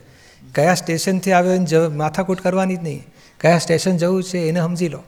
કયા 0.55 0.75
સ્ટેશનથી 0.75 1.33
આવ્યો 1.33 1.53
એને 1.53 1.97
માથાકૂટ 1.97 2.41
કરવાની 2.41 2.77
જ 2.77 2.83
નહીં. 2.83 3.05
કયા 3.41 3.59
સ્ટેશન 3.59 3.97
જવું 3.97 4.23
છે 4.23 4.49
એને 4.49 4.61
સમજી 4.61 4.89
લો. 4.89 5.03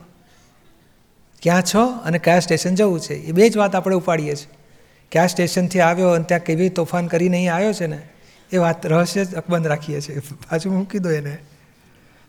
ક્યાં 1.42 1.62
છો 1.62 1.85
અને 1.87 2.18
કયા 2.18 2.40
સ્ટેશન 2.40 2.75
જવું 2.75 3.00
છે? 3.00 3.14
એ 3.14 3.32
બે 3.32 3.49
જ 3.49 3.56
વાત 3.56 3.75
આપણે 3.75 3.97
ઉપાડીએ 3.97 4.35
છીએ. 4.35 4.56
કયા 5.12 5.26
સ્ટેશનથી 5.26 5.80
આવ્યો 5.80 6.09
અને 6.09 6.25
ત્યાં 6.25 6.40
કેવી 6.40 6.68
તોફાન 6.68 7.06
કરીને 7.06 7.37
અહીં 7.37 7.54
આવ્યો 7.54 7.73
છે 7.73 7.87
ને? 7.87 8.00
એ 8.52 8.56
વાત 8.56 8.87
રહસ્ય 8.87 9.25
જ 9.25 9.35
અકબંધ 9.35 9.66
રાખીએ 9.66 10.00
છીએ. 10.00 10.20
પાછું 10.20 10.76
મૂકી 10.76 10.99
દો 10.99 11.11
એને. 11.11 11.38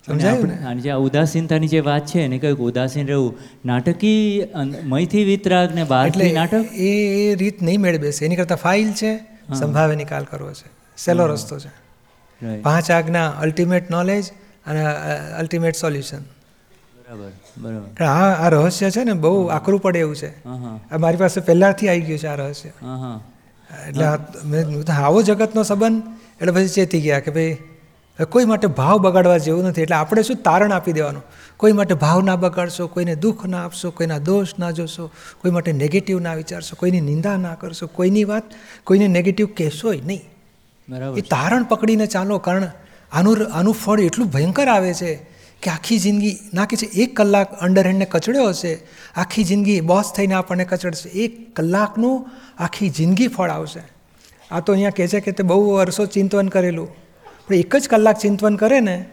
સમજાયું 0.06 0.82
જે 0.82 0.92
ઉદાસીનતાની 0.92 1.68
જે 1.68 1.80
વાત 1.80 2.06
છે 2.06 2.22
એને 2.22 2.38
કહ્યું 2.40 2.60
ઉદાસીન 2.60 3.08
રહેવું. 3.08 3.38
નાટકી 3.66 4.44
મયથી 4.84 5.24
વિતરાગ 5.24 5.76
ને 5.76 5.82
એટલે 5.82 5.90
બહારથી 5.90 6.32
નાટક? 6.32 6.66
એ 6.74 6.90
એ 7.24 7.36
રીત 7.36 7.62
નહીં 7.62 7.82
મેળ 7.82 7.98
બેસે 7.98 8.26
એની 8.26 8.36
કરતાં 8.36 8.58
ફાઇલ 8.58 8.92
છે 8.92 9.16
સંભાવે 9.60 9.96
નિકાલ 9.96 10.24
કરવો 10.24 10.52
છે. 10.54 10.70
સહેલો 10.98 11.28
રસ્તો 11.28 11.60
છે. 11.60 11.72
પાંચ 12.62 12.92
આજ્ઞા 12.92 13.28
અલ્ટિમેટ 13.30 13.90
નોલેજ 13.90 14.26
અને 14.66 14.86
અલ્ટિમેટ 15.40 15.76
સોલ્યુશન 15.76 16.24
આ 18.02 18.32
આ 18.46 18.50
રહસ્ય 18.50 18.92
છે 18.92 19.04
ને 19.04 19.14
બહુ 19.14 19.48
આકરું 19.48 19.82
પડે 19.82 20.00
એવું 20.00 20.16
છે. 20.16 20.44
હા 20.44 20.56
હા. 20.56 20.80
આ 20.92 20.98
મારી 20.98 21.18
પાસે 21.18 21.42
પહેલાંથી 21.42 21.90
આવી 21.90 22.02
ગયું 22.02 22.20
છે 22.20 22.28
આ 22.28 22.36
રહસ્ય. 22.36 22.70
હા 22.82 22.96
હા. 22.96 23.20
એટલે 23.88 24.08
મેં 24.46 24.92
આવો 24.92 25.22
જગતનો 25.22 25.64
સંબંધ 25.64 26.04
એટલે 26.42 26.52
પછી 26.52 26.68
ચેતી 26.68 27.02
ગયા 27.02 27.20
કે 27.20 27.32
ભાઈ 27.32 27.58
કોઈ 28.32 28.46
માટે 28.46 28.68
ભાવ 28.68 28.98
બગાડવા 28.98 29.38
જેવું 29.38 29.66
નથી 29.66 29.82
એટલે 29.82 29.96
આપણે 29.96 30.24
શું 30.24 30.36
તારણ 30.36 30.72
આપી 30.72 30.92
દેવાનું? 30.92 31.24
કોઈ 31.58 31.72
માટે 31.72 31.94
ભાવ 31.94 32.22
ના 32.22 32.36
બગાડશો 32.36 32.88
કોઈને 32.88 33.16
દુઃખ 33.16 33.46
ના 33.46 33.64
આપશો 33.64 33.92
કોઈના 33.92 34.18
દોષ 34.20 34.54
ના 34.60 34.72
જોશો 34.72 35.12
કોઈ 35.42 35.52
માટે 35.52 35.72
નેગેટિવ 35.72 36.20
ના 36.20 36.34
વિચારશો 36.34 36.76
કોઈની 36.76 37.02
નિંદા 37.02 37.38
ના 37.38 37.56
કરશો 37.56 37.88
કોઈની 37.88 38.24
વાત 38.24 38.44
કોઈને 38.84 39.08
નેગેટિવ 39.08 39.48
કહેશોય 39.58 40.02
નહીં. 40.06 40.22
બરાબર 40.90 41.18
એ 41.18 41.22
તારણ 41.22 41.64
પકડીને 41.64 42.06
ચાલો 42.06 42.38
કારણ 42.38 42.68
આનું 43.12 43.48
આનું 43.54 43.74
ફળ 43.74 44.00
એટલું 44.00 44.28
ભયંકર 44.28 44.68
આવે 44.68 44.94
છે 44.94 45.31
કે 45.62 45.72
આખી 45.72 46.00
જિંદગી 46.00 46.38
ના 46.54 46.66
કે 46.66 46.78
છે, 46.78 46.86
એક 46.86 47.16
કલાક 47.16 47.60
અંડરહેન્ડને 47.60 48.06
કચડ્યો 48.06 48.48
હશે, 48.48 48.80
આખી 49.16 49.44
જિંદગી 49.44 49.82
બોસ 49.82 50.14
થઈને 50.16 50.34
આપણને 50.34 50.66
કચડશે. 50.66 51.10
એક 51.10 51.56
કલાકનું 51.56 52.30
આખી 52.60 52.90
જિંદગી 52.90 53.28
ફળ 53.28 53.50
આવશે. 53.50 53.84
આ 54.52 54.60
તો 54.60 54.74
અહીંયા 54.74 54.90
કહે 54.90 55.08
છે 55.08 55.20
કે 55.20 55.32
તે 55.32 55.44
બહુ 55.44 55.72
વર્ષો 55.72 56.06
ચિંતવન 56.06 56.48
કરેલું. 56.48 56.96
પણ 57.48 57.56
એક 57.56 57.76
જ 57.76 57.90
કલાક 57.90 58.18
ચિંતવન 58.18 58.56
કરે 58.56 58.80
ને, 58.80 59.06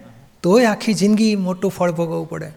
તોય 0.42 0.64
આખી 0.64 0.94
જિંદગી 0.94 1.36
મોટું 1.36 1.70
ફળ 1.70 1.92
ભોગવવું 1.92 2.28
પડે. 2.28 2.52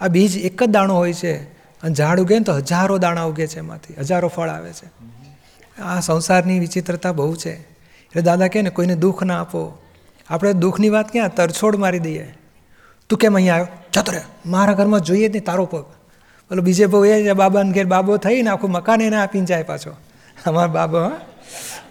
આ 0.00 0.08
બીજ 0.08 0.36
એક 0.36 0.62
જ 0.62 0.66
દાણો 0.66 0.94
હોય 0.94 1.12
છે. 1.12 1.42
અને 1.82 1.94
ઝાડ 1.94 2.20
ઉગે 2.20 2.38
ને 2.38 2.44
તો 2.44 2.52
હજારો 2.52 2.98
દાણા 2.98 3.22
ઉગે 3.22 3.46
છે 3.46 3.58
એમાંથી. 3.58 3.94
હજારો 3.98 4.28
ફળ 4.28 4.48
આવે 4.48 4.72
છે. 4.72 4.90
આ 5.82 6.00
સંસારની 6.00 6.58
વિચિત્રતા 6.58 7.12
બહુ 7.12 7.36
છે. 7.36 7.52
એટલે 7.52 8.22
દાદા 8.22 8.48
કહે 8.48 8.62
ને, 8.62 8.70
કોઈને 8.70 8.94
દુઃખ 8.94 9.22
ના 9.22 9.40
આપો. 9.40 9.78
આપણે 10.30 10.52
દુઃખની 10.52 10.88
વાત 10.88 11.12
ક્યાં? 11.12 11.34
તરછોડ 11.34 11.76
મારી 11.76 11.98
દઈએ. 11.98 12.34
તું 13.08 13.18
કેમ 13.18 13.34
અહીંયા 13.34 13.54
આવ્યો? 13.54 13.66
જતો 13.92 14.12
મારા 14.46 14.72
ઘરમાં 14.72 15.00
જોઈએ 15.00 15.28
જ 15.28 15.32
નહીં 15.32 15.44
તારો 15.44 15.64
પગ. 15.64 15.82
બોલો 16.50 16.62
બીજે 16.62 16.86
બહુ 16.86 17.04
એ 17.04 17.32
બાબાને 17.32 17.72
ઘેર 17.72 17.86
બાબો 17.86 18.16
થઈને 18.16 18.50
આખું 18.50 18.70
મકાન 18.70 19.00
એને 19.00 19.16
આપીને 19.16 19.46
જાય 19.46 19.62
પાછો. 19.62 19.96
અમારા 20.46 20.66
બાબો, 20.66 20.98
હા? 20.98 21.20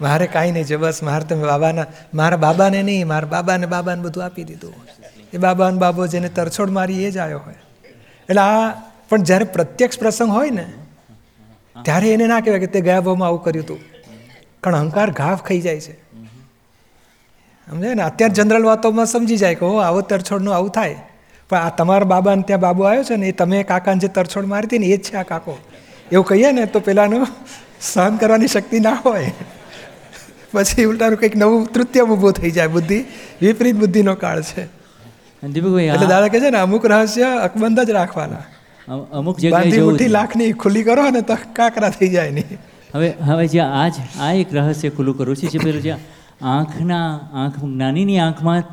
મારે 0.01 0.27
કાંઈ 0.27 0.51
નહીં 0.51 0.63
છે, 0.63 0.75
બસ 0.75 1.03
મારે 1.03 1.23
તમે 1.23 1.43
બાબાના, 1.43 1.85
મારા 2.13 2.37
બાબાને 2.37 2.83
નહીં, 2.83 3.07
મારા 3.07 3.27
બાબાને 3.27 3.65
બાબાને 3.65 4.01
બધું 4.01 4.25
આપી 4.25 4.43
દીધું. 4.43 4.73
એ 5.33 5.37
બાબાને 5.37 5.77
બાબો 5.79 6.07
જેને 6.07 6.29
તરછોડ 6.29 6.69
મારી 6.69 7.05
એ 7.05 7.11
જ 7.11 7.17
આવ્યો 7.17 7.39
હોય. 7.39 7.55
એટલે 8.29 8.41
આ, 8.41 8.73
પણ 9.09 9.21
જ્યારે 9.21 9.45
પ્રત્યક્ષ 9.45 9.99
પ્રસંગ 9.99 10.29
હોય 10.31 10.49
ને, 10.49 10.73
ત્યારે 11.85 12.13
એને 12.13 12.27
ના 12.27 12.39
કહેવાય 12.39 12.59
કે 12.59 12.67
તે 12.67 12.81
ગયા 12.81 13.01
ભાવમાં 13.01 13.27
આવું 13.27 13.43
કર્યું 13.43 13.65
હતું 13.65 13.79
કારણ 14.61 14.75
અહંકાર 14.75 15.11
ઘાવ 15.11 15.35
ખાઈ 15.35 15.61
જાય 15.61 15.79
છે. 15.79 16.06
સમજાય 17.67 17.95
ને? 17.95 18.03
અત્યારે 18.03 18.33
જનરલ 18.33 18.65
વાતોમાં 18.69 19.05
સમજી 19.05 19.37
જાય 19.37 19.55
કે 19.59 19.65
હો 19.65 19.77
આવો 19.87 20.01
તરછોડનું 20.01 20.55
આવું 20.55 20.71
થાય. 20.71 20.97
પણ 21.49 21.57
આ 21.57 21.69
તમારા 21.79 22.09
બાબાને 22.13 22.43
ત્યાં 22.47 22.63
બાબુ 22.65 22.83
આવ્યો 22.83 23.03
છે 23.03 23.15
ને 23.15 23.27
એ 23.27 23.35
તમે 23.41 23.63
કાકાને 23.63 23.99
જે 23.99 24.09
તરછોડ 24.17 24.47
મારી 24.53 24.67
હતી 24.67 24.81
ને 24.83 24.87
એ 24.87 24.97
જ 24.97 25.03
છે 25.09 25.17
આ 25.17 25.27
કાકો. 25.33 25.57
એવું 26.11 26.25
કહીએ 26.25 26.51
ને 26.57 26.65
તો 26.73 26.79
પેલાનું 26.87 27.27
સહન 27.81 28.17
કરવાની 28.23 28.51
શક્તિ 28.55 28.79
ના 28.87 28.97
હોય. 29.05 29.31
પછી 30.53 30.85
ઉલટાનું 30.91 31.19
કંઈક 31.21 31.35
નવું 31.35 31.67
તૃતીય 31.75 32.03
ઊભું 32.03 32.33
થઈ 32.39 32.51
જાય 32.57 32.73
બુદ્ધિ 32.75 32.99
વિપરીત 33.41 33.75
બુદ્ધિનો 33.75 34.15
કાળ 34.23 34.41
છે. 34.49 34.67
દીપકભાઈ 35.43 35.89
એટલે 35.95 36.07
દાદા 36.07 36.29
કહે 36.33 36.39
છે 36.39 36.49
ને 36.55 36.59
અમુક 36.65 36.85
રહસ્ય 36.91 37.29
અકબંધ 37.47 37.81
જ 37.87 37.89
રાખવાના. 37.99 38.45
અમુક 39.19 39.37
જગ્યાએ 39.39 39.81
મુઠ્ઠી 39.87 40.11
લાખની 40.17 40.51
ખુલ્લી 40.61 40.83
કરો 40.89 41.09
ને 41.15 41.21
તો 41.31 41.37
કાકરા 41.57 41.89
થઈ 41.89 42.09
જાય 42.15 42.31
નહીં. 42.37 42.59
હવે 42.95 43.09
હવે 43.29 43.47
જે 43.53 43.59
આ 43.59 43.87
આ 44.21 44.31
એક 44.43 44.53
રહસ્ય 44.57 44.89
ખુલ્લું 44.99 45.17
કરું 45.17 45.35
છું 45.41 45.49
જે 45.55 45.59
પેલું 45.65 45.81
જે 45.87 45.95
આંખના 46.41 47.29
આંખ 47.33 47.63
નાનીની 47.63 48.19
આંખમાં 48.19 48.63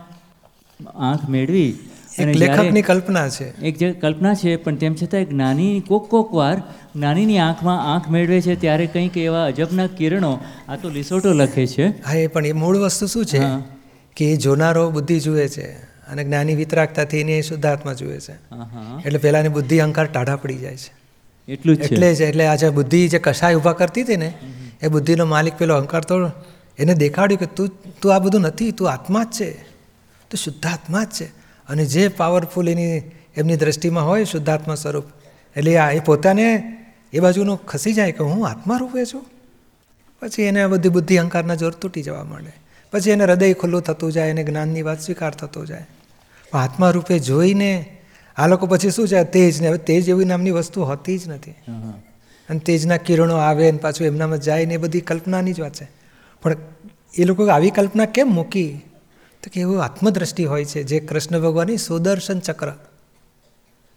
આંખ 0.94 1.28
મેળવી 1.28 1.72
જ્યારે- 1.72 2.34
લેખકની 2.34 2.82
કલ્પના 2.82 3.28
છે. 3.28 3.60
એક 3.60 3.78
જે 3.78 3.92
કલ્પના 3.92 4.34
છે 4.34 4.56
પણ 4.56 4.74
તેમ 4.74 4.94
છતાં 4.94 5.20
એક 5.20 5.32
નાની 5.32 5.80
કોક 5.80 6.08
કોક 6.08 6.34
વાર 6.34 6.62
નાનીની 6.96 7.38
આંખમાં 7.38 7.94
આંખ 7.94 8.10
મેળવે 8.10 8.40
છે 8.40 8.60
ત્યારે 8.60 8.86
કંઈક 8.86 9.16
એવા 9.16 9.44
અજબના 9.44 9.86
કિરણો 9.86 10.38
આ 10.68 10.76
તો 10.76 10.88
લિસોટો 10.88 11.32
લખે 11.32 11.66
છે. 11.66 11.86
હા 11.86 12.14
એ 12.14 12.26
પણ 12.26 12.46
એ 12.46 12.52
મૂળ 12.52 12.78
વસ્તુ 12.78 13.06
શું 13.06 13.24
છે? 13.26 13.40
કે 14.16 14.36
જોનારો 14.36 14.90
બુદ્ધિ 14.90 15.20
જુએ 15.20 15.48
છે 15.48 15.72
અને 15.82 16.24
જ્ઞાની 16.24 16.54
વિતરાગતાથી 16.54 17.18
એને 17.18 17.42
શુદ્ધાત્મા 17.42 17.92
જુએ 17.92 18.18
છે. 18.18 18.32
એટલે 19.06 19.18
પહેલાંની 19.18 19.48
બુદ્ધિ 19.48 19.78
અહંકાર 19.78 20.04
ટાઢા 20.04 20.36
પડી 20.36 20.54
જાય 20.54 20.76
છે. 20.76 21.04
એટલું 21.52 21.76
જ 21.76 21.80
એટલે 21.80 22.14
જ 22.14 22.20
એટલે 22.20 22.46
આજે 22.46 22.70
બુદ્ધિ 22.70 23.08
જે 23.08 23.18
કશાય 23.18 23.54
ઊભા 23.54 23.72
કરતી 23.72 24.02
હતી 24.02 24.16
ને 24.16 24.34
એ 24.82 24.88
બુદ્ધિનો 24.88 25.26
માલિક 25.26 25.54
પેલો 25.54 25.74
અહંકાર 25.76 26.04
તો 26.04 26.30
એને 26.78 26.94
દેખાડ્યું 26.94 27.40
કે 27.40 27.46
તું 27.46 27.70
તું 28.00 28.14
આ 28.14 28.18
બધું 28.18 28.40
નથી 28.40 28.70
તું 28.72 28.90
આત્મા 28.90 29.24
જ 29.24 29.30
છે. 29.30 29.50
તું 30.30 30.36
શુદ્ધાત્મા 30.36 31.04
જ 31.04 31.08
છે. 31.08 31.24
અને 31.68 31.84
જે 31.86 32.08
પાવરફુલ 32.08 32.68
એની 32.68 32.98
એમની 33.36 33.56
દ્રષ્ટિમાં 33.56 34.06
હોય 34.06 34.24
શુદ્ધાત્મા 34.24 34.74
સ્વરૂપ 34.74 35.04
એટલે 35.56 35.76
આ 35.76 35.90
એ 35.90 36.00
પોતાને 36.00 36.76
એ 37.12 37.20
બાજુનું 37.20 37.66
ખસી 37.66 37.92
જાય 37.92 38.12
કે 38.12 38.24
હું 38.24 38.48
આત્મા 38.48 38.76
રૂપે 38.76 39.04
છું. 39.04 39.24
પછી 40.20 40.42
એને 40.42 40.62
આ 40.62 40.66
બધી 40.66 40.88
બુદ્ધિ 40.88 41.16
અહંકારના 41.16 41.54
જોર 41.54 41.72
તૂટી 41.72 42.02
જવા 42.02 42.24
માંડે. 42.24 42.52
પછી 42.92 43.10
એને 43.10 43.24
હૃદય 43.24 43.52
ખુલ્લું 43.52 43.82
થતું 43.82 44.12
જાય 44.12 44.30
એને 44.30 44.44
જ્ઞાનની 44.44 44.82
વાત 44.82 45.00
સ્વીકાર 45.00 45.34
થતો 45.34 45.66
જાય. 45.66 45.86
પણ 46.50 46.58
આત્મા 46.60 46.90
રૂપે 46.90 47.18
જોઈને 47.18 47.98
આ 48.36 48.46
લોકો 48.46 48.66
પછી 48.66 48.90
શું 48.90 49.08
છે? 49.08 49.24
તેજ 49.24 49.62
ને 49.62 49.68
હવે 49.68 49.78
તેજ 49.78 50.08
એવી 50.08 50.24
નામની 50.24 50.50
વસ્તુ 50.50 50.82
હોતી 50.82 51.18
જ 51.18 51.28
નથી. 51.28 51.50
અને 52.48 52.58
તેજના 52.58 52.96
કિરણો 52.96 53.36
આવે 53.36 53.72
ને 53.72 53.78
પાછું 53.78 54.06
એમનામાં 54.06 54.38
જાય 54.38 54.66
ને 54.66 54.74
એ 54.74 54.76
બધી 54.76 55.00
કલ્પનાની 55.00 55.52
જ 55.52 55.60
વાત 55.60 55.74
છે. 55.74 56.03
પણ 56.44 56.56
એ 57.18 57.24
લોકો 57.24 57.46
આવી 57.46 57.70
કલ્પના 57.70 58.04
કેમ 58.04 58.28
મૂકી? 58.28 58.74
તો 59.42 59.50
કે 59.52 59.60
એવું 59.60 59.84
આત્મદ્રષ્ટિ 59.84 60.44
હોય 60.44 60.64
છે 60.64 60.82
જે 60.82 61.00
કૃષ્ણ 61.00 61.40
ભગવાનની 61.40 61.76
સુદર્શન 61.76 62.38
ચક્ર. 62.38 62.68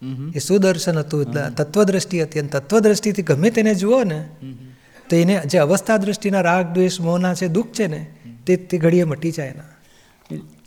હમ. 0.02 0.32
એ 0.36 0.40
સુદર્શન 0.40 0.98
હતું 0.98 1.34
તત્વદ્રષ્ટિ 1.56 2.24
હતી. 2.24 2.40
અને 2.40 2.50
તત્વદ્રષ્ટિથી 2.50 3.22
ગમે 3.22 3.50
તેને 3.50 3.76
જુઓ 3.76 4.04
ને 4.04 4.28
તો 5.10 5.16
એને 5.16 5.42
જે 5.46 5.58
અવસ્થા 5.58 5.98
દ્રષ્ટિના 5.98 6.42
રાગ 6.42 6.74
દ્વેષ 6.74 7.02
મોહના 7.02 7.34
છે 7.34 7.48
દુઃખ 7.48 7.68
છે 7.68 7.88
ને 7.88 8.08
તે 8.46 8.56
તે 8.56 8.78
ઘડીએ 8.78 9.04
મટી 9.04 9.32
જાય 9.32 9.48
એના. 9.48 9.64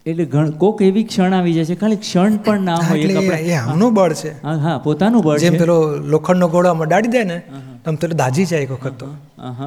એટલે 0.06 0.24
ઘણ 0.24 0.50
કોક 0.50 0.82
એવી 0.82 1.04
ક્ષણ 1.04 1.34
આવી 1.34 1.52
જાય 1.52 1.64
છે 1.64 1.74
ખાલી 1.74 1.96
ક્ષણ 1.96 2.36
પણ 2.36 2.60
ના 2.60 2.74
હોય 2.74 3.00
એટલે 3.00 3.36
એ- 3.36 3.54
આમનું 3.54 3.94
બળ 3.94 4.12
છે. 4.12 4.42
હા 4.42 4.80
પોતાનું 4.84 5.22
બળ 5.22 5.38
જેમ 5.38 5.52
પેલો 5.52 5.96
લોખંડનો 5.96 6.48
ગોળો 6.48 6.70
આમાં 6.70 6.88
દે 6.88 7.24
ને 7.24 7.42
આમ 7.86 7.94
પેલો 7.94 8.14
દાજી 8.14 8.44
જાય 8.44 8.60
એક 8.60 8.70
વખત 8.70 8.90
તો. 8.90 9.06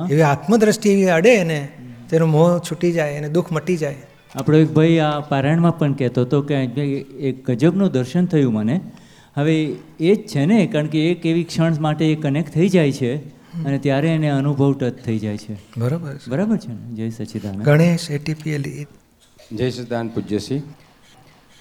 એવી 0.10 0.22
આત્મદ્રષ્ટિ 0.22 0.89
એવી 0.89 1.05
અડે 1.05 1.43
ને 1.43 1.70
તેનો 2.10 2.26
મોહ 2.26 2.60
છૂટી 2.60 2.92
જાય 2.92 3.18
અને 3.18 3.30
દુઃખ 3.30 3.52
મટી 3.52 3.78
જાય. 3.78 3.96
આપણો 4.36 4.58
એક 4.58 4.72
ભાઈ 4.74 4.98
આ 4.98 5.20
પારાયણમાં 5.20 5.78
પણ 5.78 5.94
કહેતો 5.94 6.22
હતો 6.22 6.42
કે 6.42 6.56
એક 7.20 7.52
ગજબનું 7.52 7.92
દર્શન 7.92 8.26
થયું 8.26 8.54
મને. 8.54 8.82
હવે 9.38 9.56
એ 10.00 10.16
જ 10.16 10.28
છે 10.28 10.46
ને 10.46 10.68
કારણ 10.68 10.88
કે 10.88 11.12
એક 11.12 11.26
એવી 11.26 11.44
ક્ષણ 11.44 11.74
માટે 11.80 12.06
એ 12.06 12.16
કનેક્ટ 12.16 12.54
થઈ 12.54 12.70
જાય 12.70 12.92
છે 12.92 13.16
અને 13.64 13.78
ત્યારે 13.78 14.10
એને 14.10 14.30
અનુભવ 14.30 14.74
ટચ 14.74 14.94
થઈ 15.06 15.20
જાય 15.20 15.38
છે. 15.38 15.54
બરાબર 15.78 16.20
બરાબર 16.28 16.58
છે 16.58 16.72
ને? 16.72 16.96
જય 16.96 17.10
સચિદાન 17.10 17.64
ગણેશ 17.64 18.12
એટીપીએલ 18.12 18.64
જય 19.58 19.70
સચિદાન 19.70 20.08
પૂજ્યસિંહ 20.08 20.62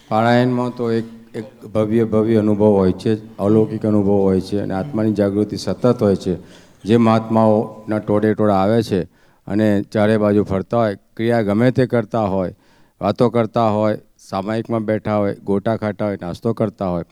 પારાયણમાં 0.09 0.71
તો 0.71 0.93
એક 0.93 1.05
એક 1.35 1.67
ભવ્ય 1.67 2.05
ભવ્ય 2.05 2.37
અનુભવ 2.37 2.67
હોય 2.67 2.93
છે 2.93 3.37
અલૌકિક 3.37 3.87
અનુભવ 3.87 4.13
હોય 4.13 4.41
છે 4.41 4.61
અને 4.61 4.75
આત્માની 4.75 5.13
જાગૃતિ 5.13 5.57
સતત 5.57 6.02
હોય 6.02 6.17
છે. 6.17 6.37
જે 6.85 6.97
મહાત્માઓના 6.97 7.99
ટોળે 7.99 8.35
ટોળા 8.35 8.55
આવે 8.55 8.83
છે 8.83 9.22
અને 9.47 9.83
ચારે 9.83 10.17
બાજુ 10.19 10.45
ફરતા 10.45 10.78
હોય, 10.78 10.97
ક્રિયા 11.17 11.43
ગમે 11.43 11.71
તે 11.71 11.87
કરતા 11.87 12.26
હોય, 12.26 12.55
વાતો 13.00 13.31
કરતા 13.31 13.69
હોય, 13.71 13.99
સામાયિકમાં 14.19 14.85
બેઠા 14.85 15.17
હોય, 15.17 15.35
ગોટા 15.45 15.76
ખાતા 15.76 16.07
હોય, 16.07 16.19
નાસ્તો 16.23 16.52
કરતા 16.52 16.89
હોય 16.89 17.05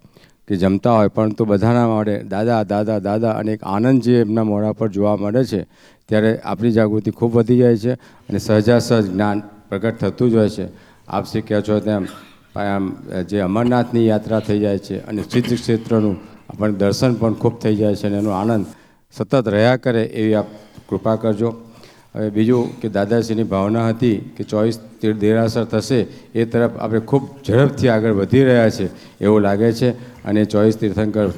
કે 0.49 0.57
જમતા 0.57 0.97
હોય, 0.97 1.09
પરંતુ 1.09 1.45
બધાના 1.45 1.89
માટે 1.89 2.15
દાદા 2.25 2.63
દાદા 2.65 2.99
દાદા 2.99 3.35
અને 3.41 3.53
એક 3.53 3.63
આનંદ 3.65 4.03
જે 4.03 4.21
એમના 4.21 4.45
મોઢા 4.45 4.73
પર 4.73 4.89
જોવા 4.89 5.17
મળે 5.17 5.45
છે, 5.45 5.61
ત્યારે 6.09 6.33
આપણી 6.45 6.73
જાગૃતિ 6.73 7.11
ખૂબ 7.11 7.33
વધી 7.33 7.59
જાય 7.59 7.77
છે 7.77 7.93
અને 8.29 8.39
સહજાસહજ 8.39 9.07
જ્ઞાન 9.11 9.43
પ્રગટ 9.69 9.99
થતું 9.99 10.31
જ 10.31 10.35
હોય 10.35 10.49
છે. 10.49 10.67
આપ 11.09 11.25
શ્રી 11.27 11.43
કહો 11.43 11.61
છો 11.61 11.81
તેમ, 11.81 12.07
આમ, 12.55 12.85
જે 13.29 13.41
અમરનાથની 13.41 14.07
યાત્રા 14.07 14.41
થઈ 14.41 14.61
જાય 14.61 14.79
છે 14.79 14.97
અને 15.09 15.23
સિદ્ધ 15.23 15.55
ક્ષેત્રનું 15.55 16.17
આપણને 16.51 16.79
દર્શન 16.79 17.15
પણ 17.15 17.35
ખૂબ 17.35 17.59
થઈ 17.59 17.77
જાય 17.77 17.97
છે 17.97 18.07
અને 18.07 18.19
એનો 18.19 18.31
આનંદ 18.31 18.67
સતત 19.15 19.49
રહ્યા 19.49 19.77
કરે 19.77 20.03
એવી 20.05 20.35
આપ 20.35 20.49
કૃપા 20.89 21.17
કરજો. 21.17 21.51
હવે 22.15 22.31
બીજું 22.31 22.81
કે 22.81 22.89
દાદાશ્રીની 22.89 23.43
ભાવના 23.43 23.89
હતી 23.89 24.35
કે 24.37 24.45
ચોવીસ 24.45 24.79
તીર્થ 25.01 25.19
દેરાસર 25.19 25.65
થશે 25.65 26.07
એ 26.35 26.45
તરફ 26.45 26.77
આપણે 26.77 27.01
ખૂબ 27.01 27.29
ઝડપથી 27.49 27.89
આગળ 27.89 28.13
વધી 28.13 28.45
રહ્યા 28.45 28.71
છે 28.71 28.89
એવું 29.21 29.41
લાગે 29.41 29.73
છે. 29.73 29.91
અને 30.25 30.45
ચોવીસ 30.45 30.77
તીર્થંકર 30.77 31.31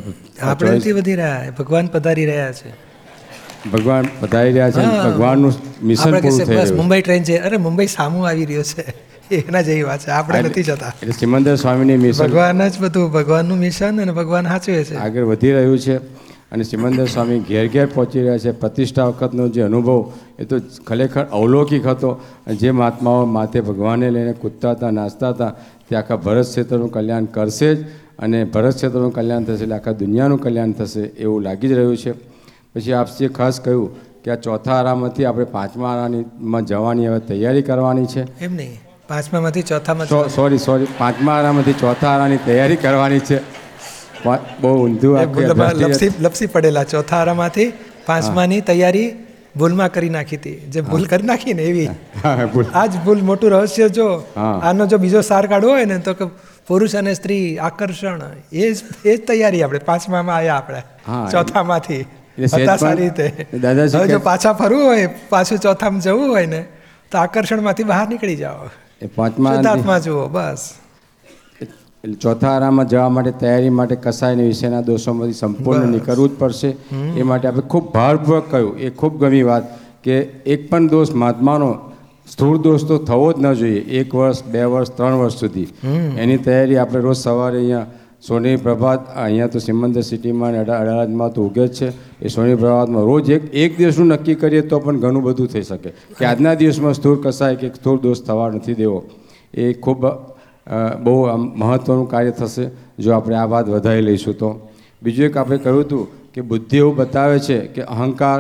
આપણે 0.43 0.93
વધી 0.93 1.15
રહ્યા 1.15 1.53
ભગવાન 1.59 1.87
પધારી 1.87 2.27
રહ્યા 2.27 2.53
છે. 2.53 2.93
ભગવાન 3.71 4.09
પધારી 4.21 4.53
રહ્યા 4.53 4.71
છે 4.71 4.81
ભગવાનનું 4.81 5.53
મિશન 5.83 6.21
પૂરું 6.21 6.39
થઈ 6.39 6.55
રહ્યું 6.55 6.77
મુંબઈ 6.77 7.03
ટ્રેન 7.03 7.23
છે. 7.23 7.39
અરે 7.39 7.57
મુંબઈ 7.57 7.87
સામું 7.87 8.29
આવી 8.29 8.45
રહ્યો 8.45 8.63
છે. 8.63 9.13
એના 9.49 9.63
જેવી 9.63 9.83
વાત 9.83 10.01
છે. 10.01 10.11
આપણે 10.11 10.43
નથી 10.43 10.63
જતા. 10.63 10.93
એટલે 11.03 11.13
સિમંદર 11.13 11.57
સ્વામીની 11.57 11.97
મિશન 11.97 12.27
ભગવાન 12.27 12.69
જ 12.69 12.79
બધું 12.79 13.13
ભગવાનનું 13.13 13.59
મિશન 13.59 14.03
અને 14.03 14.13
ભગવાન 14.13 14.49
સાચવે 14.49 14.85
છે. 14.85 14.95
આગળ 14.95 15.25
વધી 15.25 15.53
રહ્યું 15.53 15.79
છે. 15.79 15.97
અને 16.53 16.65
સિમંદર 16.65 17.07
સ્વામી 17.07 17.39
ઘેર 17.41 17.67
ઘેર 17.69 17.87
પહોંચી 17.87 18.21
રહ્યા 18.21 18.39
છે. 18.39 18.53
પ્રતિષ્ઠા 18.53 19.07
વખતનો 19.07 19.49
જે 19.49 19.63
અનુભવ 19.63 20.13
એ 20.39 20.45
તો 20.45 20.61
ખરેખર 20.87 21.25
અવલૌકિક 21.33 21.87
હતો. 21.87 22.11
અને 22.47 22.57
જે 22.57 22.71
મહાત્માઓ 22.71 23.25
માથે 23.25 23.61
ભગવાનને 23.61 24.11
લઈને 24.11 24.33
કૂદતા 24.33 24.71
હતા 24.71 24.91
નાચતા 24.91 25.29
હતા 25.29 25.51
તે 25.89 25.97
આખા 25.97 26.17
ભરત 26.17 26.45
ક્ષેત્રનું 26.45 26.93
કલ્યાણ 26.93 27.25
કરશે 27.25 27.75
જ 27.75 27.87
અને 28.19 28.45
ભરત 28.45 28.75
ક્ષેત્રનું 28.75 29.13
કલ્યાણ 29.15 29.45
થશે 29.45 29.63
એટલે 29.63 29.75
આખા 29.75 29.93
દુનિયાનું 29.93 30.41
કલ્યાણ 30.43 30.73
થશે 30.73 31.01
એવું 31.01 31.43
લાગી 31.43 31.69
જ 31.69 31.73
રહ્યું 31.73 31.97
છે. 31.97 32.13
પછી 32.75 32.93
આપશે 32.93 33.29
ખાસ 33.29 33.61
કહ્યું 33.61 34.23
કે 34.23 34.31
આ 34.31 34.35
ચોથા 34.35 34.73
આરામથી 34.73 35.25
આપણે 35.25 35.45
પાંચમા 35.45 35.91
આરામમાં 35.93 36.67
જવાની 36.67 37.07
હવે 37.07 37.19
તૈયારી 37.19 37.63
કરવાની 37.63 38.07
છે. 38.07 38.45
એમ 38.45 38.55
નહીં. 38.55 38.81
પાંચમામાંથી 39.09 39.63
ચોથામાં 39.63 40.29
સોરી 40.29 40.59
સોરી 40.59 40.87
પાંચમા 40.99 41.33
આરામથી 41.33 41.73
ચોથા 41.73 42.09
આરાની 42.09 42.37
તૈયારી 42.37 42.77
કરવાની 42.77 43.19
છે. 43.19 43.39
બહુ 44.63 44.71
ઊંધું 44.85 45.15
લપસી 45.83 46.11
લપસી 46.27 46.49
પડેલા 46.55 46.87
ચોથા 46.93 47.21
આરામાંથી 47.23 47.69
પાંચમાની 48.07 48.61
તૈયારી 48.71 49.09
ભૂલમાં 49.61 49.91
કરી 49.95 50.13
નાખી 50.17 50.39
હતી. 50.41 50.59
જે 50.75 50.81
ભૂલ 50.91 51.05
કરી 51.11 51.29
નાખી 51.31 51.55
ને 51.59 51.65
એવી. 51.73 51.89
આ 52.75 52.87
જ 52.87 52.95
ભૂલ. 53.05 53.21
મોટું 53.31 53.51
રહસ્ય 53.55 53.89
જો 53.99 54.09
આનો 54.69 54.87
જો 54.93 54.99
બીજો 55.05 55.23
સાર 55.31 55.45
કાઢવો 55.53 55.73
હોય 55.77 55.87
ને 55.93 55.99
તો 56.09 56.15
કે 56.21 56.29
પુરુષ 56.69 56.95
અને 57.01 57.13
સ્ત્રી 57.21 57.47
આકર્ષણ 57.69 58.23
એ 58.53 58.73
જ 58.73 58.79
એ 59.05 59.17
જ 59.17 59.19
તૈયારી 59.31 59.63
આપણે 59.63 59.81
પાંચમામાં 59.91 60.37
આવ્યા 60.37 60.59
આપણે. 60.61 60.83
ચોથામાંથી. 61.33 62.03
હતા 62.55 62.77
સારી 62.83 63.03
રીતે. 63.03 63.27
હવે 63.95 64.07
જો 64.13 64.21
પાછા 64.29 64.55
ફરવું 64.61 64.85
હોય 64.91 65.09
પાછું 65.33 65.59
ચોથામાં 65.67 66.05
જવું 66.07 66.31
હોય 66.35 66.47
ને 66.55 66.61
તો 67.13 67.19
આકર્ષણમાંથી 67.25 67.89
બહાર 67.91 68.07
નીકળી 68.13 68.39
જાઓ. 68.45 68.71
પાંચમા 69.17 69.99
જુઓ 70.07 70.25
બસ. 70.37 70.63
એટલે 72.05 72.17
ચોથા 72.23 72.53
આરામમાં 72.53 72.89
જવા 72.89 73.09
માટે 73.17 73.33
તૈયારી 73.41 73.71
માટે 73.79 73.97
કસાયને 74.05 74.45
વિશેના 74.49 74.83
દોષોમાંથી 74.87 75.39
સંપૂર્ણ 75.41 75.93
નીકળવું 75.95 76.31
જ 76.31 76.39
પડશે. 76.39 76.71
એ 77.21 77.23
માટે 77.23 77.49
આપણે 77.49 77.63
ખૂબ 77.73 77.93
ભારપૂર્વક 77.97 78.51
કહ્યું. 78.51 78.75
એ 78.79 78.91
ખૂબ 78.91 79.19
ગમી 79.21 79.43
વાત 79.51 79.65
કે 80.05 80.17
એક 80.55 80.69
પણ 80.71 80.89
દોષ 80.95 81.13
મહાત્માનો 81.23 81.69
સ્થૂળ 82.33 82.59
દોષ 82.67 82.87
તો 82.91 82.99
થવો 83.11 83.29
જ 83.33 83.43
ન 83.43 83.55
જોઈએ. 83.61 83.83
એક 84.01 84.15
વર્ષ 84.15 84.43
બે 84.53 84.65
વર્ષ 84.73 84.91
ત્રણ 84.97 85.19
વર્ષ 85.23 85.39
સુધી. 85.43 85.69
એની 86.23 86.39
તૈયારી 86.47 86.79
આપણે 86.85 87.05
રોજ 87.07 87.19
સવારે 87.21 87.59
અહીંયા 87.59 87.87
સોની 88.29 88.57
પ્રભાત 88.65 89.07
અહીંયા 89.27 89.53
તો 89.55 89.61
સિમંદર 89.61 90.03
સિટીમાં 90.03 90.55
અને 90.55 91.31
તો 91.35 91.47
ઉગે 91.47 91.69
જ 91.69 91.79
છે. 91.79 91.93
એ 92.21 92.29
સોની 92.29 92.57
પ્રભાતમાં 92.57 93.05
રોજ 93.05 93.31
એક 93.31 93.49
એક 93.53 93.79
દિવસનું 93.79 94.13
નક્કી 94.13 94.37
કરીએ 94.43 94.63
તો 94.63 94.81
પણ 94.81 94.99
ઘણું 94.99 95.23
બધું 95.23 95.49
થઈ 95.55 95.63
શકે. 95.71 95.91
કે 96.19 96.27
આજના 96.27 96.55
દિવસમાં 96.55 96.95
સ્થૂળ 96.95 97.23
કસાય 97.25 97.57
કે 97.57 97.73
સ્થૂળ 97.79 98.01
દોષ 98.03 98.27
થવા 98.27 98.51
નથી 98.51 98.75
દેવો 98.75 99.05
એ 99.55 99.73
ખૂબ 99.75 100.32
બહુ 101.05 101.15
આમ 101.25 101.43
મહત્ત્વનું 101.57 102.09
કાર્ય 102.09 102.33
થશે. 102.33 102.67
જો 102.99 103.13
આપણે 103.13 103.37
આ 103.37 103.47
વાત 103.47 103.67
વધારી 103.69 104.05
લઈશું 104.09 104.35
તો. 104.39 104.51
બીજું 105.03 105.25
એક 105.27 105.37
આપણે 105.37 105.59
કહ્યું 105.59 105.83
હતું 105.85 106.03
કે 106.35 106.41
બુદ્ધિ 106.43 106.77
એવું 106.79 106.95
બતાવે 106.97 107.39
છે 107.41 107.57
કે 107.75 107.83
અહંકાર 107.95 108.39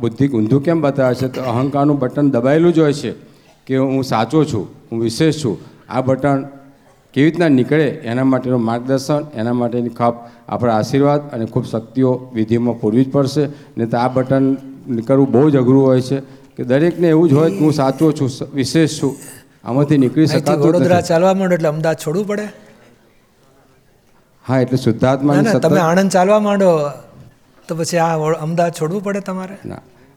બુદ્ધિ 0.00 0.24
ઊંધું 0.28 0.60
કેમ 0.64 0.80
બતાવે 0.80 1.14
છે? 1.14 1.28
તો 1.28 1.40
અહંકારનું 1.52 1.98
બટન 1.98 2.26
દબાયેલું 2.30 2.72
જ 2.72 2.78
હોય 2.78 2.94
છે 2.94 3.12
કે 3.66 3.74
હું 3.76 4.04
સાચો 4.04 4.44
છું, 4.44 4.64
હું 4.90 4.98
વિશેષ 5.00 5.42
છું. 5.42 5.56
આ 5.88 6.02
બટન 6.02 6.38
કેવી 7.14 7.26
રીતના 7.26 7.48
નીકળે 7.48 7.88
એના 8.10 8.24
માટેનું 8.24 8.62
માર્ગદર્શન, 8.68 9.22
એના 9.34 9.56
માટેની 9.60 9.94
ખપ 10.00 10.14
આપણા 10.48 10.76
આશીર્વાદ 10.78 11.22
અને 11.34 11.44
ખૂબ 11.52 11.64
શક્તિઓ 11.64 12.10
વિધિમાં 12.34 12.76
પૂરવી 12.80 13.04
જ 13.04 13.10
પડશે. 13.10 13.44
નહીં 13.76 13.90
તો 13.90 13.96
આ 13.96 14.08
બટન 14.08 14.44
નીકળવું 14.96 15.28
બહુ 15.34 15.50
જ 15.50 15.56
અઘરું 15.62 15.82
હોય 15.88 16.02
છે 16.08 16.18
કે 16.56 16.62
દરેકને 16.64 17.08
એવું 17.14 17.26
જ 17.30 17.32
હોય 17.38 17.50
કે 17.50 17.60
હું 17.64 17.72
સાચો 17.72 18.12
છું, 18.12 18.28
વિશેષ 18.54 19.00
છું. 19.00 19.12
આમાંથી 19.66 19.98
નીકળી 20.04 20.28
શકાતું 20.32 20.68
વડોદરા 20.68 21.02
ચાલવા 21.10 21.34
માંડો 21.40 21.54
એટલે 21.56 21.68
અમદાવાદ 21.74 22.00
છોડવું 22.04 22.26
પડે. 22.30 22.46
હા 24.44 24.58
એટલે 24.64 24.78
સતત 24.84 25.04
તમે 25.66 25.82
આણંદ 25.88 26.10
ચાલવા 26.16 26.40
માંડો 26.46 26.70
તો 27.68 27.72
પછી 27.78 28.00
આ 28.06 28.14
અમદાવાદ 28.46 28.74
છોડવું 28.80 29.02
પડે 29.06 29.20
તમારે. 29.28 29.56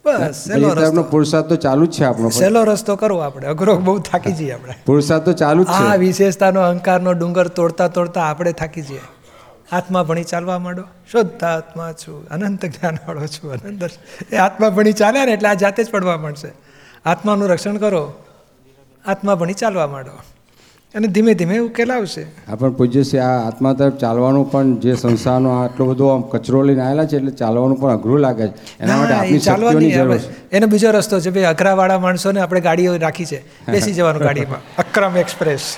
બસ 0.05 0.37
સહેલો 0.43 0.67
રસ્તો. 0.73 1.03
પુરુષાર્થ 1.13 1.49
તો 1.53 1.55
ચાલુ 1.65 1.85
જ 1.85 1.91
છે 1.97 2.03
આપણો 2.09 2.29
સહેલો 2.39 2.61
રસ્તો 2.63 2.93
કરવો 2.95 3.19
આપણે 3.27 3.47
અઘરો 3.53 3.77
બહુ 3.87 3.95
થાકી 4.09 4.35
જઈએ 4.39 4.53
આપણે. 4.57 4.75
પુરુષાર્થ 4.85 5.25
તો 5.29 5.33
ચાલુ 5.43 5.63
જ 5.63 5.79
આ 5.79 5.95
વિશેષતાનો 6.05 6.59
અહંકારનો 6.67 7.11
ડુંગર 7.13 7.47
તોડતા 7.59 7.89
તોડતા 7.97 8.25
આપણે 8.29 8.53
થાકી 8.61 8.85
જઈએ. 8.89 9.03
આત્મા 9.71 10.03
ભણી 10.03 10.27
ચાલવા 10.31 10.59
માંડો. 10.59 10.83
શુદ્ધ 11.11 11.43
આત્મા 11.55 11.91
છું 12.01 12.17
અનંત 12.35 12.63
જ્ઞાનવાળો 12.65 13.27
છું 13.35 13.49
અનંત 13.57 13.83
એ 14.33 14.37
આત્મા 14.47 14.69
ભણી 14.77 14.97
ચાલ્યા 15.01 15.27
ને 15.29 15.33
એટલે 15.37 15.49
આ 15.49 15.59
જાતે 15.65 15.81
જ 15.83 15.89
પડવા 15.91 16.17
માંડશે. 16.25 16.49
આત્માનું 17.05 17.47
રક્ષણ 17.53 17.77
કરો. 17.85 18.03
આત્મા 19.05 19.35
ભણી 19.35 19.53
ચાલવા 19.53 19.87
માંડો. 19.87 20.11
અને 20.95 21.07
ધીમે 21.07 21.33
ધીમે 21.33 21.57
ઉકેલ 21.57 21.91
આવશે 21.91 22.23
આ 22.47 22.55
પણ 22.55 22.73
પૂજ્ય 22.73 23.03
છે 23.03 23.19
આ 23.19 23.39
આત્મા 23.47 23.73
તરફ 23.73 23.97
ચાલવાનું 23.97 24.51
પણ 24.51 24.79
જે 24.79 24.95
સંસારનો 24.95 25.49
આટલો 25.49 25.85
બધો 25.85 26.07
આમ 26.07 26.21
કચરો 26.21 26.63
લઈને 26.63 26.81
આવેલા 26.81 27.05
છે 27.05 27.15
એટલે 27.15 27.31
ચાલવાનું 27.31 27.79
પણ 27.79 27.91
અઘરું 27.91 28.19
લાગે 28.19 28.47
છે. 28.47 28.53
એના 28.79 28.97
માટે 28.97 29.13
આપણી 29.13 29.39
ચાલવાની 29.39 29.91
જરૂર 29.91 30.19
એનો 30.51 30.67
બીજો 30.67 30.91
રસ્તો 30.91 31.19
છે 31.19 31.29
ભાઈ 31.29 31.45
અઘરાવાળા 31.45 31.99
માણસોને 31.99 32.39
આપણે 32.39 32.61
ગાડીઓ 32.61 32.97
રાખી 32.97 33.25
છે 33.25 33.43
બેસી 33.71 33.93
જવાનું 33.93 34.21
ગાડીમાં. 34.21 34.61
અક્રમ 34.77 35.17
એક્સપ્રેસ. 35.17 35.77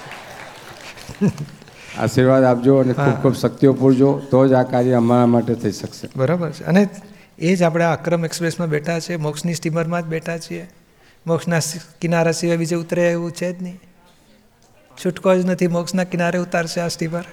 આશીર્વાદ 1.99 2.43
આપજો 2.43 2.77
અને 2.77 2.93
ખૂબ 2.93 3.21
ખૂબ 3.21 3.35
શક્તિઓ 3.35 3.73
પૂરજો 3.73 4.21
તો 4.31 4.47
જ 4.47 4.53
આ 4.53 4.63
કાર્ય 4.63 4.93
અમારા 4.93 5.25
માટે 5.25 5.53
થઈ 5.53 5.71
શકશે. 5.71 6.07
બરાબર 6.15 6.51
છે. 6.51 6.63
અને 6.63 6.89
એ 7.39 7.55
જ 7.55 7.63
આપણે 7.63 7.83
અક્રમ 7.85 8.25
એક્સપ્રેસમાં 8.25 8.69
બેઠા 8.69 8.99
છે 8.99 9.15
મોક્ષની 9.15 9.53
સ્ટીમરમાં 9.53 10.01
જ 10.03 10.05
બેઠા 10.05 10.37
છીએ. 10.37 10.67
મોક્ષના 11.27 11.59
કિનારા 12.01 12.31
સિવાય 12.31 12.57
બીજે 12.57 12.75
ઉતરે 12.75 13.11
એવું 13.11 13.31
છે 13.31 13.59
જ 13.59 13.63
નહીં. 13.63 13.79
છૂટકો 15.05 15.35
જ 15.35 15.45
નથી 15.45 15.67
મોક્ષના 15.67 16.03
કિનારે 16.03 16.39
ઉતારશે 16.39 16.81
આસ્તી 16.81 17.07
પર. 17.07 17.25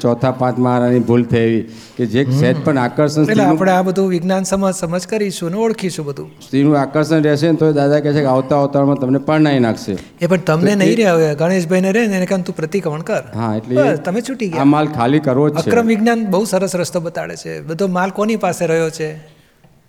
ચોથા 0.00 0.30
પાંચ 0.30 0.58
મહારાની 0.58 0.98
ભૂલ 0.98 1.24
થઈ 1.24 1.62
કે 1.96 2.06
જે 2.06 2.24
સહેજ 2.24 2.56
પણ 2.64 2.78
આકર્ષણ 2.78 3.22
એટલે 3.22 3.44
આપણે 3.44 3.72
આ 3.72 3.82
બધું 3.82 4.08
વિજ્ઞાન 4.08 4.42
સમજ 4.42 4.74
સમજ 4.74 5.06
કરીશું 5.06 5.50
ને 5.50 5.56
ઓળખીશું 5.56 6.06
બધું. 6.06 6.30
સ્ત્રીનું 6.46 6.80
આકર્ષણ 6.80 7.22
રહેશે 7.22 7.50
ને 7.50 7.56
તો 7.56 7.72
દાદા 7.72 8.00
કહે 8.00 8.12
છે 8.12 8.20
કે 8.20 8.26
આવતા 8.26 8.60
અવતારમાં 8.60 8.96
તમને 8.96 9.18
પણ 9.18 9.40
નહીં 9.40 9.62
નાખશે. 9.62 9.96
એ 10.20 10.26
પણ 10.26 10.36
તમને 10.36 10.74
નહીં 10.74 10.96
રહે 10.96 11.04
હવે 11.04 11.34
ગણેશભાઈને 11.34 11.92
રહે 11.92 12.06
ને 12.06 12.16
એને 12.16 12.26
કારણે 12.26 12.44
તું 12.44 12.56
પ્રતિક્રમણ 12.56 13.00
કર. 13.00 13.22
હા 13.34 13.56
એટલે 13.56 13.96
તમે 13.96 14.20
છૂટી 14.20 14.48
ગયા. 14.48 14.64
માલ 14.64 14.86
ખાલી 14.86 15.18
કરવો 15.20 15.48
છે. 15.50 15.54
અક્રમ 15.54 15.86
વિજ્ઞાન 15.86 16.26
બહુ 16.26 16.44
સરસ 16.44 16.76
રસ્તો 16.76 17.00
બતાડે 17.00 17.36
છે. 17.36 17.60
બધો 17.60 17.86
માલ 17.86 18.10
કોની 18.10 18.36
પાસે 18.36 18.66
રહ્યો 18.66 18.90
છે? 18.90 19.16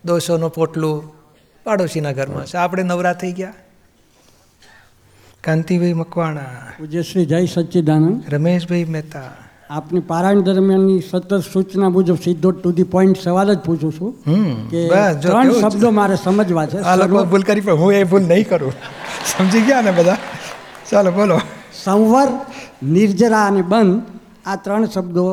દોષોનો 0.06 0.50
પોટલું 0.50 1.17
પાડોશીના 1.68 2.12
ઘરમાં 2.12 2.46
છે. 2.46 2.58
આપણે 2.58 2.84
નવરા 2.84 3.14
થઈ 3.14 3.32
ગયા. 3.32 3.54
કાંતિભાઈ 5.44 5.94
મકવાણા. 5.94 6.46
પૂજ્યશ્રી 6.80 7.26
જય 7.26 7.46
સચ્ચિદાનંદ. 7.46 8.24
રમેશભાઈ 8.30 8.86
મહેતા. 8.86 9.28
આપની 9.70 10.00
પારાયણ 10.00 10.40
દરમિયાનની 10.40 11.02
સતત 11.12 11.34
સૂચના 11.54 11.90
મુજબ 11.90 12.16
સીધો 12.16 12.52
ટુ 12.52 12.72
ધી 12.72 12.84
પોઈન્ટ 12.84 13.22
સવાલ 13.24 13.54
જ 13.54 13.60
પૂછું 13.60 13.92
છું 13.94 14.12
કે 14.70 14.88
ત્રણ 15.22 15.52
શબ્દો 15.52 15.92
મારે 15.92 16.16
સમજવા 16.16 16.66
છે. 16.66 16.78
આ 16.78 16.96
લોકો 16.96 17.24
ભૂલ 17.24 17.44
કરી 17.44 17.62
પણ 17.62 17.74
હું 17.74 17.94
એ 17.94 18.04
ભૂલ 18.04 18.22
નહીં 18.22 18.50
કરું. 18.50 18.74
સમજી 19.38 19.62
ગયા 19.62 19.82
ને 19.82 19.92
બધા? 19.92 20.18
ચાલો 20.92 21.12
બોલો. 21.12 21.42
સંવર 21.84 22.28
નિર્જરા 22.84 23.46
અને 23.46 23.62
બંધ 23.62 24.04
આ 24.46 24.56
ત્રણ 24.56 24.86
શબ્દો 24.86 25.26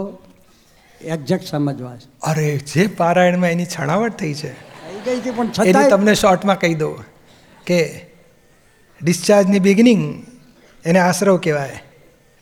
એક્ઝેક્ટ 1.01 1.47
સમજવા 1.47 1.97
છે. 1.97 2.07
અરે 2.23 2.49
જે 2.57 2.87
પારાયણમાં 2.87 3.51
એની 3.51 3.66
છણાવટ 3.79 4.12
થઈ 4.12 4.35
છે. 4.35 4.73
ગઈ 5.05 5.21
છે 5.21 5.31
પણ 5.31 5.51
છતાંય 5.51 5.88
તમને 5.88 6.14
શોર્ટમાં 6.14 6.61
કહી 6.61 6.75
દઉં 6.75 7.05
કે 7.67 8.07
ડિસ્ચાર્જની 9.03 9.59
બિગિનિંગ 9.59 10.27
એને 10.85 10.99
આશરવ 10.99 11.37
કહેવાય 11.37 11.83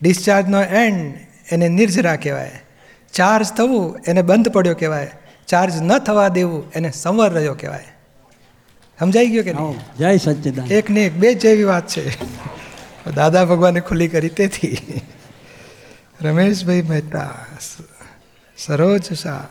ડિસ્ચાર્જનો 0.01 0.61
એન્ડ 0.61 1.15
એને 1.51 1.69
નિર્જરા 1.69 2.15
કહેવાય 2.15 2.61
ચાર્જ 3.13 3.47
થવું 3.57 3.99
એને 4.07 4.21
બંધ 4.21 4.47
પડ્યો 4.47 4.75
કહેવાય 4.75 5.11
ચાર્જ 5.47 5.73
ન 5.81 5.97
થવા 5.97 6.27
દેવું 6.27 6.71
એને 6.75 6.91
સંવર 6.91 7.31
રહ્યો 7.31 7.53
કહેવાય. 7.53 7.85
સમજાઈ 8.99 9.27
ગયો 9.27 9.43
કે 9.43 9.53
નહીં? 9.53 9.97
જય 9.97 10.17
સચ્ચિદાનંદ. 10.17 10.71
એક 10.71 10.89
ને 10.89 11.05
એક 11.05 11.13
બે 11.13 11.33
જેવી 11.33 11.63
વાત 11.63 11.87
છે. 11.87 12.21
દાદા 13.15 13.45
ભગવાને 13.45 13.79
ખુલ્લી 13.79 14.07
કરી 14.07 14.29
તેથી. 14.29 14.77
રમેશભાઈ 16.21 16.81
મહેતા 16.81 17.45
સરોજ 18.57 19.13
શાહ. 19.13 19.45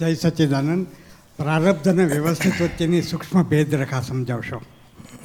જય 0.00 0.14
સચ્ચિદાનંદ. 0.14 0.86
પ્રારબ્ધ 1.38 1.88
અને 1.88 2.04
વ્યવસ્થિત 2.04 2.62
વચ્ચેની 2.62 3.02
સૂક્ષ્મ 3.02 3.42
ભેદ 3.42 3.74
રેખા 3.74 4.00
સમજાવશો. 4.00 4.62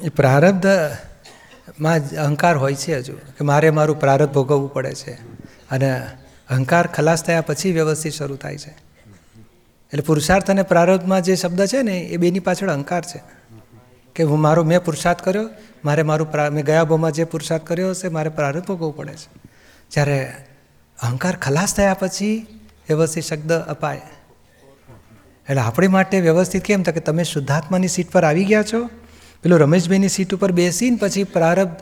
એ 0.02 0.08
પ્રારબ્ધમાં 0.08 2.08
જ 2.08 2.14
અહંકાર 2.14 2.56
હોય 2.56 2.74
છે 2.74 2.98
હજુ, 2.98 3.12
કે 3.12 3.44
મારે 3.44 3.70
મારું 3.70 4.00
પ્રારબ્ધ 4.00 4.32
ભોગવવું 4.32 4.72
પડે 4.72 4.94
છે. 4.94 5.18
અને 5.70 6.06
અહંકાર 6.50 6.86
ખલાસ 6.86 7.24
થયા 7.24 7.40
પછી 7.40 7.72
વ્યવસ્થિત 7.72 8.12
શરૂ 8.12 8.36
થાય 8.36 8.58
છે. 8.58 8.76
એટલે 9.92 10.02
પુરુષાર્થ 10.02 10.50
અને 10.50 10.62
પ્રારબ્ધમાં 10.62 11.22
જે 11.22 11.36
શબ્દ 11.36 11.66
છે 11.66 11.82
ને, 11.82 11.98
એ 11.98 12.16
બેની 12.16 12.38
પાછળ 12.38 12.70
અહંકાર 12.70 13.02
છે. 13.02 13.22
કે 14.14 14.22
હું 14.22 14.40
મારો, 14.40 14.64
મેં 14.64 14.84
પુરુષાર્થ 14.84 15.22
કર્યો, 15.22 15.50
મારે 15.84 16.02
મારું 16.02 16.32
પ્રા, 16.32 16.50
મેં 16.50 16.64
ગયા 16.64 16.84
ભાવમાં 16.84 17.12
જે 17.12 17.24
પુરુષાર્થ 17.24 17.64
કર્યો 17.64 17.90
હશે, 17.90 18.08
મારે 18.08 18.28
પ્રારબ્ધ 18.28 18.66
ભોગવવું 18.66 18.96
પડે 18.96 19.12
છે. 19.12 19.28
જ્યારે 19.90 20.34
અહંકાર 21.02 21.36
ખલાસ 21.36 21.74
થયા 21.74 21.94
પછી 21.94 22.60
વ્યવસ્થિત 22.88 23.24
શબ્દ 23.24 23.52
અપાય. 23.52 24.02
એટલે 25.48 25.60
આપણી 25.60 25.88
માટે 25.88 26.20
વ્યવસ્થિત 26.20 26.62
કેમ 26.62 26.82
તો 26.82 26.92
કે 26.92 27.00
તમે 27.00 27.24
શુદ્ધાત્માની 27.24 27.88
સીટ 27.88 28.10
પર 28.10 28.24
આવી 28.24 28.44
ગયા 28.44 28.62
છો? 28.62 28.90
પેલું 29.42 29.58
રમેશભાઈની 29.58 30.08
સીટ 30.08 30.34
ઉપર 30.34 30.52
બેસીને 30.52 30.96
પછી 30.96 31.24
પ્રારબ્ધ 31.24 31.72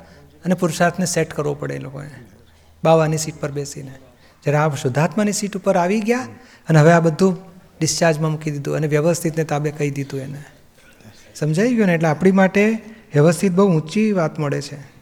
અને 0.44 0.54
પુરુષાર્થને 0.54 1.06
સેટ 1.06 1.34
કરવો 1.34 1.54
પડે 1.54 1.74
એ 1.74 1.78
લોકોએ. 1.78 2.06
બાવાની 2.84 3.18
સીટ 3.18 3.40
પર 3.40 3.50
બેસીને. 3.50 3.94
જ્યારે 4.44 4.58
આ 4.58 4.74
શુદ્ધાત્માની 4.74 5.32
સીટ 5.32 5.56
ઉપર 5.56 5.76
આવી 5.76 6.00
ગયા 6.00 6.18
અને 6.68 6.78
હવે 6.78 6.92
આ 6.92 7.00
બધું 7.00 7.38
ડિસ્ચાર્જમાં 7.80 8.30
મૂકી 8.30 8.50
દીધું 8.50 8.76
અને 8.76 8.86
વ્યવસ્થિતને 8.86 9.44
તાબે 9.44 9.70
કહી 9.70 9.90
દીધું 9.90 10.20
એને. 10.20 10.44
સમજાઈ 11.34 11.74
ગયું 11.74 11.86
ને? 11.86 11.94
એટલે 11.94 12.08
આપણી 12.08 12.30
માટે 12.30 12.78
વ્યવસ્થિત 13.14 13.52
બહુ 13.52 13.68
ઊંચી 13.68 14.12
વાત 14.12 14.38
મળે 14.38 14.62
છે. 14.62 14.98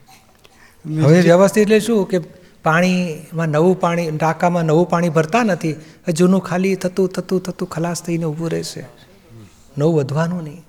હવે 1.01 1.21
વ્યવસ્થિત 1.21 1.62
એટલે 1.62 1.81
શું? 1.81 2.09
કે 2.09 2.19
પાણીમાં 2.67 3.49
નવું 3.49 3.81
પાણી 3.81 4.11
ટાંકામાં 4.11 4.65
નવું 4.65 4.89
પાણી 4.89 5.09
ભરતા 5.09 5.43
નથી. 5.43 5.75
જૂનું 6.13 6.41
ખાલી 6.41 6.75
થતું 6.75 7.09
થતું 7.09 7.41
થતું 7.43 7.69
ખલાસ 7.69 8.03
થઈને 8.03 8.25
ઊભું 8.25 8.51
રહેશે. 8.51 8.83
નવું 9.79 9.95
વધવાનું 9.95 10.43
નહીં. 10.45 10.63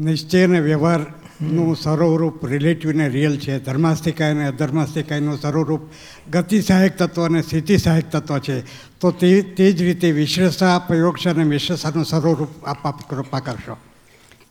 નિશ્ચય 0.00 0.44
અને 0.44 0.60
વ્યવહારનું 0.60 1.76
સર્વરૂપ 1.76 2.46
રિલેટિવ 2.46 2.90
અને 2.90 3.08
રિયલ 3.08 3.36
છે. 3.38 3.58
ધર્માસ્તિકાય 3.58 4.30
અને 4.30 4.46
અધર્માસ્તિકાયનું 4.46 5.38
સર્વરૂપ 5.40 5.82
ગતિ 6.30 6.62
સહાયક 6.62 6.96
તત્વ 6.98 7.24
અને 7.24 7.42
સ્થિતિ 7.42 7.78
સહાયક 7.78 8.10
તત્વ 8.10 8.38
છે. 8.38 8.60
તો 9.00 9.10
તે 9.10 9.42
તે 9.42 9.72
જ 9.72 9.82
રીતે 9.82 10.10
વિશ્લેષા 10.10 10.78
પ્રયોગશા 10.78 11.30
અને 11.30 11.44
વિશ્લેષાનું 11.44 12.04
સર્વરૂપ 12.04 12.64
આપ 12.64 13.10
કૃપા 13.10 13.40
કરશો. 13.40 13.76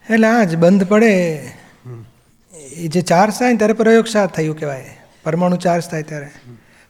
એટલે 0.10 0.28
આ 0.28 0.44
જ 0.44 0.56
બંધ 0.56 0.88
પડે. 0.88 1.14
એ 2.78 2.88
જે 2.88 3.02
ચાર 3.02 3.30
સાય 3.30 3.58
ત્યારે 3.58 3.74
પ્રયોગશા 3.74 4.26
થયું 4.26 4.60
કહેવાય. 4.60 4.99
પરમાણુ 5.24 5.56
ચાર્જ 5.56 5.84
થાય 5.90 6.04
ત્યારે. 6.04 6.28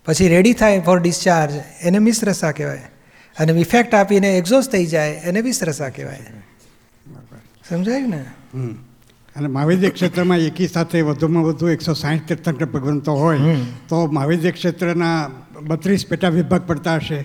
પછી 0.06 0.28
રેડી 0.28 0.54
થાય 0.54 0.80
ફોર 0.80 1.00
ડિસ્ચાર્જ 1.00 1.54
એને 1.82 2.00
મિશ્રસા 2.00 2.52
કહેવાય. 2.52 2.82
અને 3.40 3.52
ઇફેક્ટ 3.52 3.96
આપીને 3.96 4.38
એક્ઝોસ્ટ 4.38 4.72
થઈ 4.72 4.86
જાય 4.86 5.12
એને 5.12 5.42
વિશ્રસા 5.42 5.90
કહેવાય. 5.90 6.20
સમજાયું 7.70 8.10
ને. 8.10 8.26
અને 9.36 9.48
મહાવિદ્ય 9.48 9.90
ક્ષેત્રમાં 9.90 10.38
એકી 10.38 10.68
સાથે 10.68 11.02
વધુમાં 11.02 11.44
વધુ 11.44 11.68
એકસો 11.68 11.94
સાહીઠ 11.94 12.22
તીર્થંકર 12.28 12.66
ભગવંતો 12.66 13.14
હોય 13.14 13.40
તો 13.90 14.06
મહાવેદ્ય 14.06 14.52
ક્ષેત્રના 14.52 15.32
બત્રીસ 15.62 16.06
પેટા 16.06 16.30
વિભાગ 16.30 16.68
પડતા 16.68 16.96
હશે? 16.96 17.20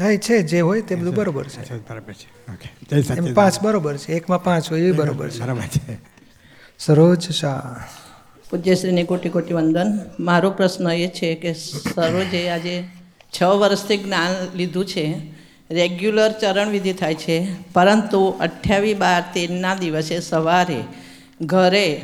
હા 0.00 0.16
છે 0.16 0.42
જે 0.42 0.60
હોય 0.60 0.82
તે 0.82 0.94
બધું 0.94 1.14
બરોબર 1.14 1.48
છે. 1.48 1.76
બરાબર 1.76 2.12
છે. 2.12 3.32
પાંચ 3.32 3.62
બરોબર 3.62 3.96
છે 3.96 4.12
એકમાં 4.12 4.44
પાંચ 4.44 4.70
હોય 4.70 4.80
એ 4.80 4.92
બરોબર 4.92 5.30
છે. 5.30 5.40
બરાબર 5.40 5.62
છે. 5.62 5.98
સરોજ 6.78 7.30
શાહ. 7.30 7.76
પૂજ્યશ્રીને 8.50 9.02
કોટી 9.02 9.28
કોટી 9.28 9.54
વંદન. 9.54 10.00
મારો 10.20 10.50
પ્રશ્ન 10.50 10.90
એ 10.90 11.08
છે 11.08 11.34
કે 11.34 11.52
સરોજે 11.54 12.48
આજે 12.48 12.84
છ 13.34 13.42
વર્ષથી 13.42 13.96
જ્ઞાન 13.96 14.56
લીધું 14.56 14.86
છે. 14.86 15.04
રેગ્યુલર 15.70 16.32
ચરણવિધિ 16.32 16.92
થાય 16.92 17.14
છે. 17.14 17.38
પરંતુ 17.72 18.20
અઠ્યાવીસ 18.40 18.96
બાર 18.96 19.20
તેરના 19.34 19.74
દિવસે 19.74 20.20
સવારે 20.20 20.80
ઘરે 21.42 22.00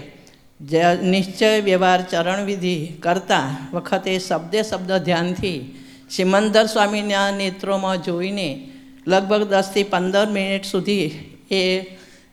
જ 0.60 0.74
નિશ્ચય 1.02 1.60
વ્યવહાર 1.60 2.02
ચરણવિધિ 2.02 2.86
કરતા 2.86 3.56
વખતે 3.72 4.18
શબ્દે 4.18 4.62
શબ્દ 4.62 4.92
ધ્યાનથી 4.92 5.58
સિમંદર 6.10 6.66
સ્વામીના 6.66 7.30
નેત્રોમાં 7.30 8.02
જોઈને 8.02 8.70
લગભગ 9.06 9.42
દસથી 9.42 9.82
પંદર 9.82 10.26
મિનિટ 10.30 10.64
સુધી 10.64 11.10
એ 11.50 11.62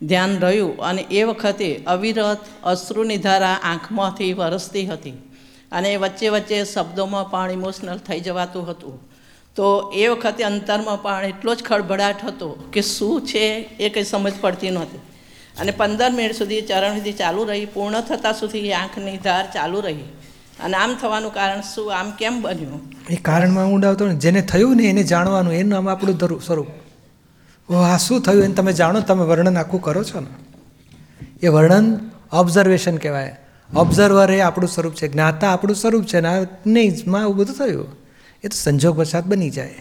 ધ્યાન 0.01 0.39
રહ્યું 0.39 0.77
અને 0.77 1.01
એ 1.01 1.23
વખતે 1.23 1.83
અવિરત 1.87 2.37
અશ્રુની 2.63 3.17
ધારા 3.17 3.59
આંખમાંથી 3.63 4.33
વરસતી 4.33 4.85
હતી 4.85 5.11
અને 5.71 5.95
વચ્ચે 5.97 6.29
વચ્ચે 6.29 6.65
શબ્દોમાં 6.65 7.31
પણ 7.31 7.51
ઇમોશનલ 7.51 7.97
થઈ 7.97 8.19
જવાતું 8.19 8.69
હતું. 8.69 9.11
તો 9.55 9.93
એ 9.95 10.07
વખતે 10.07 10.43
અંતરમાં 10.43 11.01
પણ 11.01 11.25
એટલો 11.25 11.55
જ 11.55 11.63
ખળભળાટ 11.63 12.25
હતો 12.25 12.49
કે 12.73 12.81
શું 12.81 13.21
છે 13.21 13.45
એ 13.79 13.89
કંઈ 13.89 14.03
સમજ 14.03 14.33
પડતી 14.41 14.69
નહોતી. 14.69 14.97
અને 15.59 15.71
પંદર 15.71 16.11
મિનિટ 16.11 16.35
સુધી 16.35 16.61
ચરણવિધિ 16.61 17.11
ચાલુ 17.11 17.43
રહી, 17.43 17.65
પૂર્ણ 17.65 18.01
થતાં 18.01 18.33
સુધી 18.33 18.73
આંખની 18.73 19.17
ધાર 19.17 19.45
ચાલુ 19.53 19.79
રહી. 19.79 20.03
અને 20.63 20.77
આમ 20.77 20.95
થવાનું 21.01 21.33
કારણ 21.33 21.61
શું? 21.61 21.95
આમ 21.95 22.11
કેમ 22.11 22.41
બન્યું? 22.41 22.81
એ 23.09 23.15
કારણમાં 23.15 23.67
ઊંડાવતો 23.67 24.07
ને 24.07 24.15
જેને 24.15 24.41
થયું 24.41 24.75
ને 24.75 24.83
એને 24.83 25.03
જાણવાનું, 25.03 25.53
એનું 25.53 25.77
આમ 25.77 25.89
આપણું 25.89 26.41
સ્વરૂપ. 26.41 26.67
ઓ 27.71 27.75
આ 27.75 27.97
શું 27.97 28.21
થયું 28.21 28.43
એને 28.43 28.53
તમે 28.53 28.73
જાણો 28.73 28.99
તમે 28.99 29.23
વર્ણન 29.23 29.57
આખું 29.57 29.81
કરો 29.81 30.03
છો 30.03 30.19
ને. 30.19 30.27
એ 31.43 31.47
વર્ણન 31.47 32.11
ઓબ્ઝર્વેશન 32.33 32.97
કહેવાય. 32.97 33.37
ઓબ્ઝર્વર 33.75 34.31
એ 34.31 34.39
આપણું 34.39 34.69
સ્વરૂપ 34.69 34.93
છે, 34.93 35.07
જ્ઞાતા 35.07 35.53
આપણું 35.53 35.75
સ્વરૂપ 35.75 36.03
છે 36.03 36.19
ને 36.19 36.47
નહીં 36.67 37.15
આવું 37.15 37.35
બધું 37.35 37.55
થયું. 37.55 37.87
એ 38.43 38.47
તો 38.47 38.55
સંજોગ 38.55 38.97
વસાત 38.97 39.25
બની 39.25 39.49
જાય. 39.49 39.75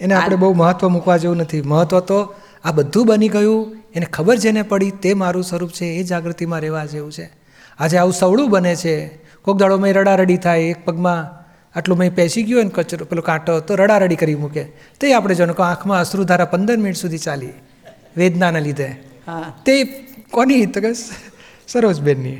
એને 0.00 0.14
આપણે 0.14 0.36
બહુ 0.36 0.52
મહત્ત્વ 0.52 0.88
મૂકવા 0.88 1.16
જેવું 1.16 1.36
નથી. 1.36 1.62
મહત્ત્વ 1.62 2.00
તો 2.00 2.34
આ 2.64 2.72
બધું 2.72 3.06
બની 3.06 3.28
ગયું, 3.28 3.76
એને 3.94 4.06
ખબર 4.06 4.36
જેને 4.36 4.62
પડી 4.62 4.90
તે 4.90 5.14
મારું 5.14 5.44
સ્વરૂપ 5.44 5.70
છે, 5.70 5.84
એ 5.84 6.02
જાગૃતિમાં 6.02 6.60
રહેવા 6.60 6.84
જેવું 6.84 7.12
છે. 7.12 7.30
આજે 7.78 7.98
આવું 7.98 8.12
સવડું 8.12 8.50
બને 8.50 8.76
છે. 8.76 9.08
કોક 9.42 9.58
દાડો 9.58 9.78
મેં 9.78 9.94
રડારડી 9.94 10.36
થાય, 10.36 10.60
એક 10.60 10.84
પગમાં 10.84 11.47
આટલું 11.76 11.98
મેં 11.98 12.14
પેસી 12.14 12.42
ગયો 12.42 12.62
ને 12.62 12.68
કચરો 12.68 13.06
પેલો 13.06 13.22
કાંટો 13.22 13.60
તો 13.60 13.74
રડારડી 13.74 14.16
કરી 14.16 14.34
મૂકે. 14.34 14.64
તે 15.00 15.14
આપણે 15.14 15.34
જોને 15.34 15.52
કહો 15.52 15.64
આંખમાં 15.64 16.00
અશ્રુધારા 16.00 16.44
પંદર 16.44 16.76
મિનિટ 16.76 16.96
સુધી 16.96 17.18
ચાલી 17.18 17.48
વેદનાના 18.16 18.58
લીધે. 18.58 19.02
હા. 19.26 19.54
તે 19.66 19.84
કોની 20.30 20.66
તો 20.66 20.80
કે 20.80 20.92
સરોજબેનની. 21.68 22.38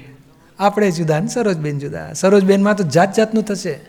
આપણે 0.58 0.90
જુદા 0.90 1.20
ને 1.20 1.28
સરોજબેન 1.28 1.78
જુદા. 1.78 2.12
સરોજબેનમાં 2.12 2.76
તો 2.76 2.84
જાત 2.84 3.14
જાતનું 3.14 3.42
થશે. 3.42 3.80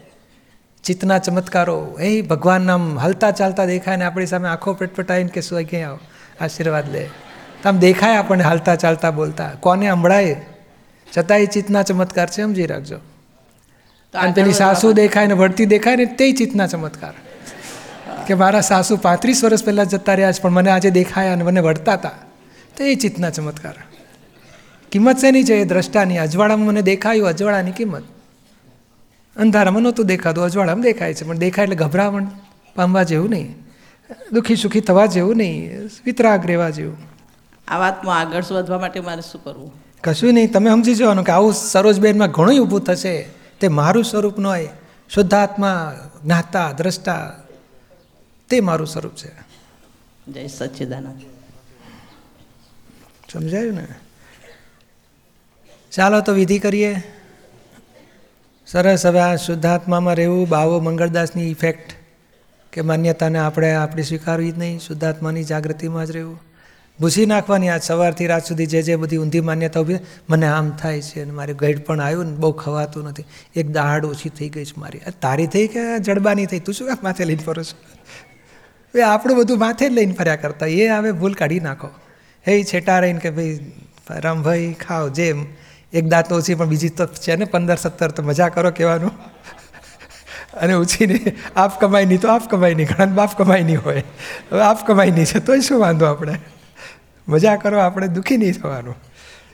ચિત્તના 0.83 1.17
ચમત્કારો. 1.17 1.97
એ 2.01 2.21
ભગવાન 2.21 2.61
નામ 2.61 2.99
હલતા 2.99 3.31
ચાલતા 3.31 3.65
દેખાય 3.65 3.95
ને 3.95 4.05
આપણી 4.05 4.25
સામે 4.25 4.49
આંખો 4.49 4.73
પટપટાઈને 4.73 5.29
કે 5.29 5.41
શું 5.41 5.63
ક્યાં 5.63 5.89
આવો? 5.89 5.99
આશીર્વાદ 6.41 6.91
લે. 6.91 7.09
તો 7.63 7.69
આમ 7.69 7.77
દેખાય 7.77 8.17
આપણને 8.17 8.43
હાલતા 8.43 8.75
ચાલતા 8.75 9.11
બોલતા. 9.11 9.51
કોને 9.59 9.89
સંભળાય? 9.89 10.45
છતાં 11.17 11.37
એ 11.37 11.45
ચિત્તના 11.45 11.83
ચમત્કાર 11.83 12.29
છે 12.29 12.43
સમજી 12.43 12.65
રાખજો. 12.65 12.95
અને 14.13 14.31
પેલી 14.31 14.53
સાસુ 14.53 14.91
દેખાય 14.91 15.27
ને 15.27 15.33
વળતી 15.33 15.65
દેખાય 15.65 15.95
ને 15.95 16.05
તે 16.05 16.31
ચિત્તના 16.31 16.67
ચમત્કાર. 16.67 17.13
કે 18.27 18.33
મારા 18.33 18.61
સાસુ 18.61 18.97
પાંત્રીસ 18.97 19.43
વર્ષ 19.43 19.63
પહેલાં 19.63 19.85
જતા 19.85 20.13
રહ્યા 20.13 20.31
છે 20.31 20.41
પણ 20.41 20.49
મને 20.49 20.71
આજે 20.71 20.89
દેખાયા 20.89 21.33
અને 21.33 21.43
મને 21.43 21.59
વળતા 21.59 21.93
હતા 21.93 22.11
તો 22.77 22.83
એ 22.83 22.95
ચિત્તના 22.95 23.29
ચમત્કાર. 23.29 23.73
કિંમત 24.91 25.17
શેની 25.17 25.43
છે? 25.43 25.53
એ 25.53 25.65
દ્રષ્ટાની. 25.65 26.17
અજવાળામાં 26.17 26.67
મને 26.67 26.81
દેખાયું 26.81 27.27
અજવાળાની 27.27 27.71
કિંમત. 27.71 28.03
અંધારામાં 29.37 29.81
નહોતું 29.81 30.05
દેખાતું 30.05 30.43
અજવાળામાં 30.43 30.83
દેખાય 30.83 31.13
છે 31.13 31.25
પણ 31.25 31.37
દેખાય 31.37 31.63
એટલે 31.63 31.75
ગભરામણ 31.75 32.27
પામવા 32.75 33.03
જેવું 33.03 33.29
નહીં. 33.29 33.55
દુઃખી 34.31 34.55
સુખી 34.55 34.79
થવા 34.79 35.05
જેવું 35.05 35.37
નહીં 35.37 35.89
વિતરાગ 36.05 36.45
રહેવા 36.45 36.69
જેવું. 36.69 36.97
આ 37.67 37.77
વાતમાં 37.77 38.19
આગળ 38.19 38.43
વધવા 38.51 38.79
માટે 38.79 38.99
મારે 38.99 39.21
શું 39.21 39.43
કરવું? 39.43 39.71
કશું 40.03 40.33
નહીં. 40.33 40.51
તમે 40.51 40.69
સમજી 40.69 40.95
જવાનું 40.95 41.25
કે 41.25 41.31
આવું 41.31 41.53
સરોજબેનમાં 41.53 42.31
ઘણું 42.31 42.59
ઊભું 42.59 42.81
થશે. 42.81 43.38
તે 43.61 43.67
મારું 43.67 44.03
સ્વરૂપ 44.03 44.39
ન 44.39 44.45
હોય. 44.45 44.69
શુદ્ધાત્મા 45.09 45.95
જ્ઞાતા 46.23 46.71
દ્રષ્ટા 46.71 47.43
તે 48.49 48.59
મારું 48.59 48.87
સ્વરૂપ 48.87 49.15
છે. 49.15 49.31
જય 50.31 50.47
સચ્ચિદાનંદ. 50.47 51.21
સમજાયું 53.33 53.73
ને? 53.73 53.87
ચાલો 55.91 56.21
તો 56.21 56.33
વિધિ 56.33 56.59
કરીએ. 56.59 56.95
સરસ 58.67 59.05
હવે 59.05 59.19
આ 59.19 59.35
શુદ્ધાત્મામાં 59.35 60.13
રહેવું 60.15 60.49
બાવો 60.49 60.79
મંગળદાસની 60.79 61.51
ઇફેક્ટ 61.51 61.93
કે 62.73 62.81
માન્યતાને 62.81 63.39
આપણે 63.39 63.75
આપણે 63.75 64.03
સ્વીકારવી 64.03 64.51
જ 64.51 64.57
નહીં. 64.57 64.79
શુદ્ધાત્માની 64.79 65.43
જાગૃતિમાં 65.43 66.05
જ 66.05 66.11
રહેવું. 66.11 66.48
ભૂસી 66.99 67.25
નાખવાની 67.25 67.69
આજ 67.69 67.83
સવારથી 67.83 68.27
રાત 68.27 68.45
સુધી 68.45 68.65
જે 68.65 68.81
જે 68.81 68.95
બધી 68.95 69.17
ઊંધી 69.17 69.39
માન્યતા 69.39 69.79
ઊભી 69.79 69.99
મને 70.29 70.47
આમ 70.47 70.71
થાય 70.71 71.01
છે 71.01 71.21
અને 71.21 71.31
મારે 71.31 71.53
ગઈડ 71.53 71.85
પણ 71.85 72.01
આવ્યું 72.01 72.25
ને 72.25 72.31
બહુ 72.31 72.51
ખવાતું 72.51 73.03
નથી. 73.03 73.25
એક 73.55 73.71
દાડ 73.71 74.05
ઓછી 74.05 74.29
થઈ 74.29 74.49
ગઈ 74.49 74.65
છે 74.65 74.73
મારી. 74.77 74.99
તારી 75.21 75.47
થઈ 75.47 75.67
કે 75.67 75.99
જડબાની 75.99 76.45
થઈ? 76.45 76.59
તું 76.59 76.75
શું 76.75 76.87
કામ 76.87 76.97
માથે 77.03 77.25
લઈને 77.25 77.43
ફરો 77.43 77.63
છો? 77.63 77.77
એ 78.99 79.01
આપણું 79.01 79.37
બધું 79.37 79.59
માથે 79.59 79.89
જ 79.89 79.91
લઈને 79.91 80.13
ફર્યા 80.13 80.35
કરતા. 80.35 80.65
એ 80.65 80.87
હવે 80.87 81.11
ભૂલ 81.11 81.33
કાઢી 81.33 81.59
નાખો. 81.59 81.87
હે 82.47 82.63
છેટા 82.63 82.99
રહીને 82.99 83.19
કે 83.19 83.29
ભાઈ 83.29 83.71
રામભાઈ 84.09 84.73
ખાઓ 84.73 85.09
જેમ 85.09 85.45
એક 85.93 86.07
દાંત 86.07 86.31
ઓછી, 86.31 86.55
પણ 86.55 86.65
બીજી 86.65 86.89
તો 86.89 87.05
છે 87.07 87.35
ને 87.35 87.45
પંદર, 87.45 87.75
સત્તર, 87.75 88.11
તો 88.11 88.23
મજા 88.23 88.49
કરો 88.49 88.71
કહેવાનું. 88.71 89.11
અને 90.53 90.73
ઉછીને 90.73 91.35
આપ 91.55 91.81
કમાઈ 91.81 92.05
નહીં 92.05 92.21
તો 92.21 92.27
આપ 92.27 92.49
કમાઈ 92.49 92.75
નહીં 92.75 92.87
ઘણા 92.87 93.05
બાપ 93.05 93.37
કમાઈ 93.37 93.63
નહીં 93.63 93.83
હોય. 93.85 94.03
હવે 94.51 94.61
આપ 94.61 94.87
કમાઈ 94.87 95.11
નહીં 95.11 95.25
છે, 95.25 95.39
તોય 95.39 95.59
શું 95.59 95.79
વાંધો 95.79 96.05
આપણે? 96.05 96.39
મજા 97.29 97.55
કરો 97.55 97.79
આપણે 97.79 98.07
દુઃખી 98.07 98.37
નહીં 98.37 98.53
થવાનું. 98.53 98.95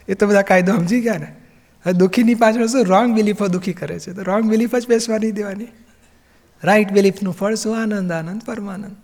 એ 0.08 0.14
તો 0.14 0.28
બધા 0.28 0.42
કાયદો 0.42 0.74
સમજી 0.74 1.02
ગયા 1.02 1.18
ને. 1.18 1.36
હવે 1.84 1.94
દુઃખીની 1.94 2.36
પાછળ 2.36 2.68
શું? 2.68 2.86
રોંગ 2.86 3.16
બિલીફો 3.16 3.48
દુઃખી 3.48 3.74
કરે 3.74 4.00
છે. 4.00 4.14
તો 4.14 4.24
રોંગ 4.24 4.44
બિલીફ 4.44 4.76
જ 4.76 4.88
બેસવાની 4.88 5.32
દેવાની. 5.32 5.68
રાઈટ 6.64 6.92
બિલીફનું 6.92 7.34
ફળ 7.34 7.56
શું? 7.56 7.82
આનંદ 7.82 8.12
આનંદ, 8.12 8.42
પરમાનંદ. 8.46 8.96